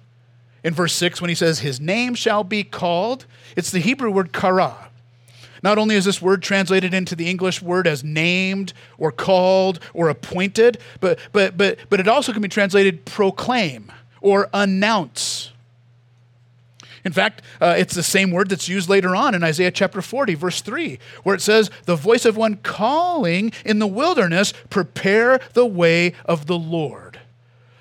in 0.64 0.74
verse 0.74 0.94
6, 0.94 1.22
when 1.22 1.30
he 1.30 1.36
says, 1.36 1.60
His 1.60 1.80
name 1.80 2.14
shall 2.14 2.44
be 2.44 2.66
called, 2.66 3.26
it's 3.56 3.72
the 3.72 3.80
Hebrew 3.80 4.12
word 4.12 4.34
kara. 4.34 4.90
Not 5.64 5.78
only 5.78 5.96
is 5.96 6.06
this 6.06 6.22
word 6.22 6.44
translated 6.44 6.94
into 6.94 7.16
the 7.16 7.30
English 7.30 7.62
word 7.62 7.88
as 7.88 8.04
named 8.04 8.74
or 8.98 9.12
called 9.12 9.80
or 9.94 10.10
appointed, 10.10 10.80
but, 11.00 11.20
but, 11.32 11.58
but, 11.58 11.80
but 11.90 12.00
it 12.00 12.08
also 12.08 12.32
can 12.34 12.42
be 12.42 12.50
translated 12.50 13.06
proclaim 13.06 13.92
or 14.22 14.50
announce. 14.54 15.52
In 17.08 17.14
fact, 17.14 17.42
uh, 17.62 17.74
it's 17.78 17.96
the 17.96 18.04
same 18.04 18.32
word 18.32 18.50
that's 18.50 18.68
used 18.68 18.90
later 18.90 19.16
on 19.16 19.34
in 19.34 19.42
Isaiah 19.42 19.72
chapter 19.72 20.02
40, 20.02 20.34
verse 20.34 20.60
3, 20.60 21.00
where 21.24 21.34
it 21.34 21.42
says, 21.42 21.72
The 21.86 21.96
voice 21.96 22.26
of 22.26 22.36
one 22.36 22.58
calling 22.58 23.54
in 23.64 23.80
the 23.80 23.88
wilderness, 23.88 24.54
prepare 24.70 25.40
the 25.54 25.66
way 25.66 26.12
of 26.26 26.48
the 26.48 26.58
Lord. 26.60 27.22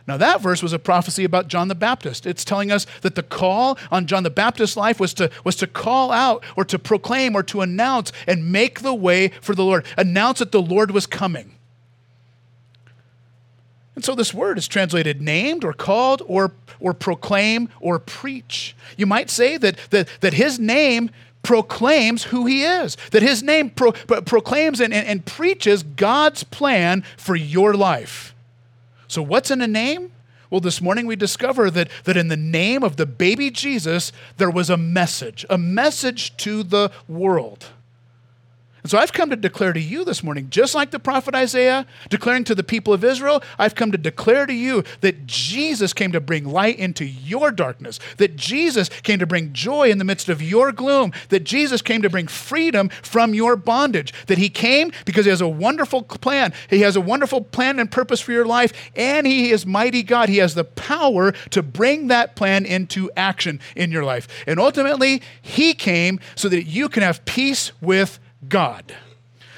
Now, 0.06 0.16
that 0.16 0.40
verse 0.40 0.62
was 0.62 0.72
a 0.72 0.78
prophecy 0.78 1.24
about 1.24 1.48
John 1.48 1.66
the 1.66 1.74
Baptist. 1.74 2.24
It's 2.24 2.44
telling 2.44 2.70
us 2.70 2.86
that 3.00 3.16
the 3.16 3.24
call 3.24 3.76
on 3.90 4.06
John 4.06 4.22
the 4.22 4.30
Baptist's 4.30 4.76
life 4.76 5.00
was 5.00 5.12
to, 5.14 5.28
was 5.42 5.56
to 5.56 5.66
call 5.66 6.12
out 6.12 6.44
or 6.56 6.64
to 6.64 6.78
proclaim 6.78 7.34
or 7.34 7.42
to 7.42 7.62
announce 7.62 8.12
and 8.28 8.52
make 8.52 8.82
the 8.82 8.94
way 8.94 9.32
for 9.40 9.56
the 9.56 9.64
Lord, 9.64 9.86
announce 9.96 10.38
that 10.38 10.52
the 10.52 10.62
Lord 10.62 10.92
was 10.92 11.08
coming. 11.08 11.55
And 13.96 14.04
so 14.04 14.14
this 14.14 14.32
word 14.32 14.58
is 14.58 14.68
translated 14.68 15.20
named 15.20 15.64
or 15.64 15.72
called 15.72 16.22
or, 16.26 16.52
or 16.78 16.94
proclaim 16.94 17.70
or 17.80 17.98
preach. 17.98 18.76
You 18.96 19.06
might 19.06 19.30
say 19.30 19.56
that, 19.56 19.78
that, 19.90 20.08
that 20.20 20.34
his 20.34 20.60
name 20.60 21.10
proclaims 21.42 22.24
who 22.24 22.44
he 22.44 22.62
is, 22.62 22.96
that 23.12 23.22
his 23.22 23.42
name 23.42 23.70
pro, 23.70 23.92
pro, 23.92 24.20
proclaims 24.20 24.80
and, 24.80 24.92
and, 24.92 25.06
and 25.06 25.24
preaches 25.24 25.82
God's 25.82 26.44
plan 26.44 27.04
for 27.16 27.34
your 27.34 27.72
life. 27.74 28.34
So, 29.08 29.22
what's 29.22 29.50
in 29.50 29.62
a 29.62 29.68
name? 29.68 30.12
Well, 30.50 30.60
this 30.60 30.80
morning 30.80 31.06
we 31.06 31.16
discover 31.16 31.70
that, 31.70 31.88
that 32.04 32.16
in 32.16 32.28
the 32.28 32.36
name 32.36 32.82
of 32.82 32.96
the 32.96 33.06
baby 33.06 33.50
Jesus, 33.50 34.12
there 34.36 34.50
was 34.50 34.70
a 34.70 34.76
message, 34.76 35.46
a 35.48 35.58
message 35.58 36.36
to 36.38 36.62
the 36.62 36.90
world. 37.08 37.66
And 38.86 38.90
so 38.92 38.98
I've 38.98 39.12
come 39.12 39.30
to 39.30 39.36
declare 39.36 39.72
to 39.72 39.80
you 39.80 40.04
this 40.04 40.22
morning, 40.22 40.48
just 40.48 40.72
like 40.72 40.92
the 40.92 41.00
prophet 41.00 41.34
Isaiah 41.34 41.88
declaring 42.08 42.44
to 42.44 42.54
the 42.54 42.62
people 42.62 42.92
of 42.92 43.02
Israel, 43.02 43.42
I've 43.58 43.74
come 43.74 43.90
to 43.90 43.98
declare 43.98 44.46
to 44.46 44.52
you 44.52 44.84
that 45.00 45.26
Jesus 45.26 45.92
came 45.92 46.12
to 46.12 46.20
bring 46.20 46.44
light 46.44 46.78
into 46.78 47.04
your 47.04 47.50
darkness, 47.50 47.98
that 48.18 48.36
Jesus 48.36 48.88
came 48.88 49.18
to 49.18 49.26
bring 49.26 49.52
joy 49.52 49.90
in 49.90 49.98
the 49.98 50.04
midst 50.04 50.28
of 50.28 50.40
your 50.40 50.70
gloom, 50.70 51.12
that 51.30 51.42
Jesus 51.42 51.82
came 51.82 52.00
to 52.00 52.08
bring 52.08 52.28
freedom 52.28 52.88
from 53.02 53.34
your 53.34 53.56
bondage, 53.56 54.14
that 54.28 54.38
he 54.38 54.48
came 54.48 54.92
because 55.04 55.24
he 55.24 55.30
has 55.30 55.40
a 55.40 55.48
wonderful 55.48 56.04
plan. 56.04 56.52
He 56.70 56.82
has 56.82 56.94
a 56.94 57.00
wonderful 57.00 57.40
plan 57.40 57.80
and 57.80 57.90
purpose 57.90 58.20
for 58.20 58.30
your 58.30 58.46
life, 58.46 58.72
and 58.94 59.26
he 59.26 59.50
is 59.50 59.66
mighty 59.66 60.04
God. 60.04 60.28
He 60.28 60.36
has 60.36 60.54
the 60.54 60.62
power 60.62 61.32
to 61.50 61.60
bring 61.60 62.06
that 62.06 62.36
plan 62.36 62.64
into 62.64 63.10
action 63.16 63.58
in 63.74 63.90
your 63.90 64.04
life. 64.04 64.28
And 64.46 64.60
ultimately, 64.60 65.22
he 65.42 65.74
came 65.74 66.20
so 66.36 66.48
that 66.50 66.66
you 66.66 66.88
can 66.88 67.02
have 67.02 67.24
peace 67.24 67.72
with 67.80 68.20
God. 68.48 68.94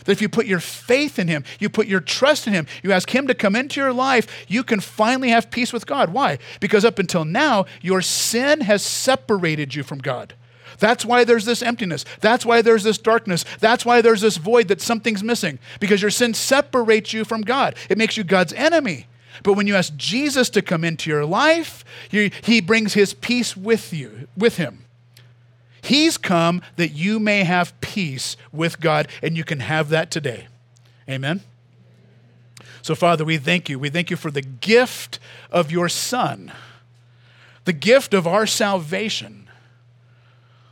That 0.05 0.13
if 0.13 0.23
you 0.23 0.29
put 0.29 0.47
your 0.47 0.61
faith 0.61 1.19
in 1.19 1.29
Him, 1.29 1.45
you 1.59 1.69
put 1.69 1.87
your 1.87 2.01
trust 2.01 2.47
in 2.47 2.53
Him, 2.53 2.67
you 2.83 2.93
ask 2.93 3.15
Him 3.15 3.27
to 3.27 3.35
come 3.35 3.55
into 3.55 3.81
your 3.81 3.93
life, 3.93 4.47
you 4.49 4.65
can 4.65 4.81
finally 4.81 5.29
have 5.29 5.51
peace 5.51 5.73
with 5.73 5.87
God. 5.87 6.13
Why? 6.13 6.39
Because 6.61 6.85
up 6.85 6.99
until 6.99 7.25
now, 7.25 7.67
your 7.83 8.01
sin 8.01 8.63
has 8.63 8.83
separated 8.83 9.75
you 9.75 9.83
from 9.83 9.99
God. 9.99 10.35
That's 10.79 11.05
why 11.05 11.25
there's 11.25 11.45
this 11.45 11.61
emptiness. 11.61 12.05
That's 12.21 12.47
why 12.47 12.63
there's 12.63 12.85
this 12.85 12.99
darkness. 12.99 13.45
That's 13.59 13.85
why 13.85 14.01
there's 14.01 14.21
this 14.21 14.37
void 14.37 14.69
that 14.69 14.81
something's 14.81 15.25
missing. 15.25 15.59
Because 15.81 16.01
your 16.01 16.11
sin 16.11 16.35
separates 16.35 17.13
you 17.13 17.25
from 17.25 17.43
God. 17.43 17.75
It 17.91 17.99
makes 17.99 18.17
you 18.17 18.23
God's 18.23 18.53
enemy. 18.53 19.09
But 19.43 19.55
when 19.55 19.67
you 19.67 19.75
ask 19.75 19.95
Jesus 19.97 20.51
to 20.51 20.63
come 20.63 20.85
into 20.85 21.11
your 21.11 21.25
life, 21.25 21.85
he 22.11 22.61
brings 22.61 22.95
his 22.95 23.13
peace 23.13 23.57
with 23.57 23.93
you, 23.93 24.29
with 24.37 24.57
him. 24.57 24.85
He's 25.81 26.17
come 26.19 26.63
that 26.77 26.89
you 26.89 27.19
may 27.19 27.45
have 27.45 27.79
peace 27.81 28.37
with 28.53 28.81
God, 28.81 29.09
and 29.23 29.37
you 29.37 29.45
can 29.45 29.61
have 29.61 29.89
that 29.91 30.11
today. 30.11 30.49
Amen. 31.09 31.41
So, 32.83 32.95
Father, 32.95 33.25
we 33.25 33.39
thank 33.39 33.69
you. 33.69 33.79
We 33.79 33.91
thank 33.91 34.11
you 34.11 34.17
for 34.17 34.31
the 34.31 34.43
gift 34.43 35.19
of 35.51 35.71
your 35.71 35.89
Son, 35.89 36.53
the 37.65 37.73
gift 37.73 38.15
of 38.15 38.27
our 38.27 38.47
salvation. 38.47 39.49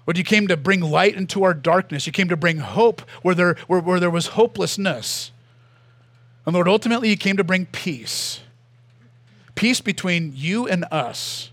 Lord, 0.06 0.18
you 0.18 0.24
came 0.24 0.46
to 0.48 0.56
bring 0.56 0.80
light 0.80 1.16
into 1.16 1.42
our 1.42 1.54
darkness. 1.54 2.06
You 2.06 2.12
came 2.12 2.28
to 2.28 2.36
bring 2.36 2.58
hope 2.58 3.02
where 3.22 3.34
there, 3.34 3.56
where, 3.66 3.80
where 3.80 3.98
there 3.98 4.10
was 4.10 4.28
hopelessness. 4.28 5.32
And 6.44 6.54
Lord, 6.54 6.68
ultimately, 6.68 7.10
you 7.10 7.16
came 7.16 7.36
to 7.36 7.44
bring 7.44 7.66
peace 7.66 8.40
peace 9.56 9.80
between 9.80 10.32
you 10.36 10.68
and 10.68 10.84
us. 10.92 11.50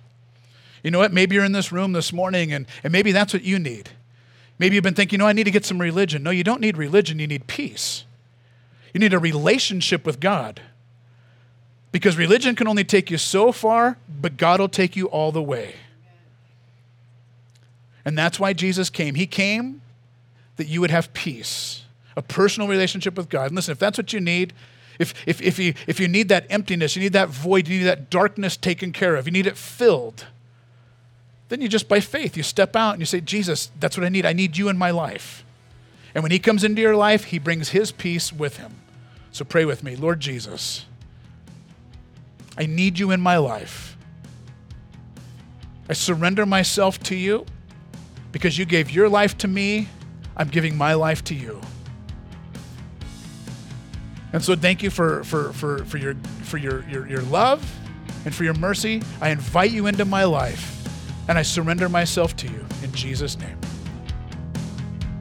You 0.83 0.91
know 0.91 0.99
what? 0.99 1.13
Maybe 1.13 1.35
you're 1.35 1.45
in 1.45 1.53
this 1.53 1.71
room 1.71 1.93
this 1.93 2.11
morning 2.11 2.51
and, 2.51 2.67
and 2.83 2.91
maybe 2.91 3.11
that's 3.11 3.33
what 3.33 3.43
you 3.43 3.57
need. 3.57 3.89
Maybe 4.59 4.75
you've 4.75 4.83
been 4.83 4.93
thinking, 4.93 5.19
no, 5.19 5.27
I 5.27 5.33
need 5.33 5.45
to 5.45 5.51
get 5.51 5.65
some 5.65 5.79
religion. 5.79 6.23
No, 6.23 6.29
you 6.29 6.43
don't 6.43 6.61
need 6.61 6.77
religion, 6.77 7.19
you 7.19 7.27
need 7.27 7.47
peace. 7.47 8.03
You 8.93 8.99
need 8.99 9.13
a 9.13 9.19
relationship 9.19 10.05
with 10.05 10.19
God. 10.19 10.61
Because 11.91 12.17
religion 12.17 12.55
can 12.55 12.67
only 12.67 12.83
take 12.83 13.09
you 13.09 13.17
so 13.17 13.51
far, 13.51 13.97
but 14.09 14.37
God 14.37 14.59
will 14.59 14.69
take 14.69 14.95
you 14.95 15.07
all 15.07 15.31
the 15.31 15.41
way. 15.41 15.75
And 18.05 18.17
that's 18.17 18.39
why 18.39 18.53
Jesus 18.53 18.89
came. 18.89 19.15
He 19.15 19.25
came 19.25 19.81
that 20.57 20.67
you 20.67 20.81
would 20.81 20.91
have 20.91 21.13
peace, 21.13 21.83
a 22.15 22.21
personal 22.21 22.67
relationship 22.67 23.15
with 23.15 23.29
God. 23.29 23.47
And 23.47 23.55
listen, 23.55 23.71
if 23.71 23.79
that's 23.79 23.97
what 23.97 24.11
you 24.11 24.19
need, 24.19 24.53
if, 24.99 25.13
if, 25.25 25.41
if, 25.41 25.57
you, 25.57 25.73
if 25.87 25.99
you 25.99 26.07
need 26.07 26.29
that 26.29 26.45
emptiness, 26.49 26.95
you 26.95 27.01
need 27.01 27.13
that 27.13 27.29
void, 27.29 27.67
you 27.67 27.79
need 27.79 27.85
that 27.85 28.09
darkness 28.09 28.57
taken 28.57 28.91
care 28.91 29.15
of, 29.15 29.25
you 29.25 29.31
need 29.31 29.47
it 29.47 29.57
filled, 29.57 30.27
then 31.53 31.61
you 31.61 31.69
just 31.69 31.87
by 31.87 31.99
faith, 31.99 32.35
you 32.35 32.41
step 32.41 32.75
out 32.75 32.93
and 32.93 32.99
you 32.99 33.05
say, 33.05 33.21
Jesus, 33.21 33.69
that's 33.79 33.95
what 33.95 34.03
I 34.03 34.09
need. 34.09 34.25
I 34.25 34.33
need 34.33 34.57
you 34.57 34.69
in 34.69 34.77
my 34.77 34.89
life. 34.89 35.45
And 36.15 36.23
when 36.23 36.31
he 36.31 36.39
comes 36.39 36.63
into 36.63 36.81
your 36.81 36.95
life, 36.95 37.25
he 37.25 37.37
brings 37.37 37.69
his 37.69 37.91
peace 37.91 38.33
with 38.33 38.57
him. 38.57 38.73
So 39.31 39.45
pray 39.45 39.63
with 39.63 39.83
me, 39.83 39.95
Lord 39.95 40.19
Jesus, 40.19 40.87
I 42.57 42.65
need 42.65 42.97
you 42.97 43.11
in 43.11 43.21
my 43.21 43.37
life. 43.37 43.95
I 45.87 45.93
surrender 45.93 46.43
myself 46.47 46.97
to 47.03 47.15
you 47.15 47.45
because 48.31 48.57
you 48.57 48.65
gave 48.65 48.89
your 48.89 49.07
life 49.07 49.37
to 49.39 49.47
me. 49.47 49.89
I'm 50.35 50.47
giving 50.47 50.75
my 50.75 50.95
life 50.95 51.23
to 51.25 51.35
you. 51.35 51.61
And 54.33 54.43
so 54.43 54.55
thank 54.55 54.81
you 54.81 54.89
for, 54.89 55.23
for, 55.23 55.53
for, 55.53 55.85
for, 55.85 55.99
your, 55.99 56.15
for 56.41 56.57
your, 56.57 56.83
your, 56.89 57.07
your 57.07 57.21
love 57.21 57.63
and 58.25 58.33
for 58.33 58.43
your 58.43 58.55
mercy. 58.55 59.03
I 59.21 59.29
invite 59.29 59.69
you 59.69 59.85
into 59.85 60.03
my 60.03 60.23
life 60.23 60.72
and 61.27 61.38
I 61.38 61.41
surrender 61.41 61.89
myself 61.89 62.36
to 62.38 62.47
you 62.47 62.65
in 62.83 62.91
Jesus' 62.91 63.38
name. 63.38 63.57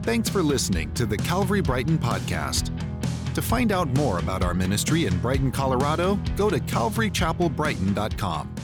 Thanks 0.02 0.28
for 0.28 0.42
listening 0.42 0.92
to 0.94 1.06
the 1.06 1.16
Calvary 1.16 1.60
Brighton 1.60 1.98
podcast. 1.98 2.70
To 3.34 3.42
find 3.42 3.72
out 3.72 3.88
more 3.96 4.18
about 4.18 4.42
our 4.42 4.52
ministry 4.52 5.06
in 5.06 5.18
Brighton, 5.20 5.50
Colorado, 5.52 6.16
go 6.36 6.50
to 6.50 6.58
calvarychapelbrighton.com. 6.58 8.54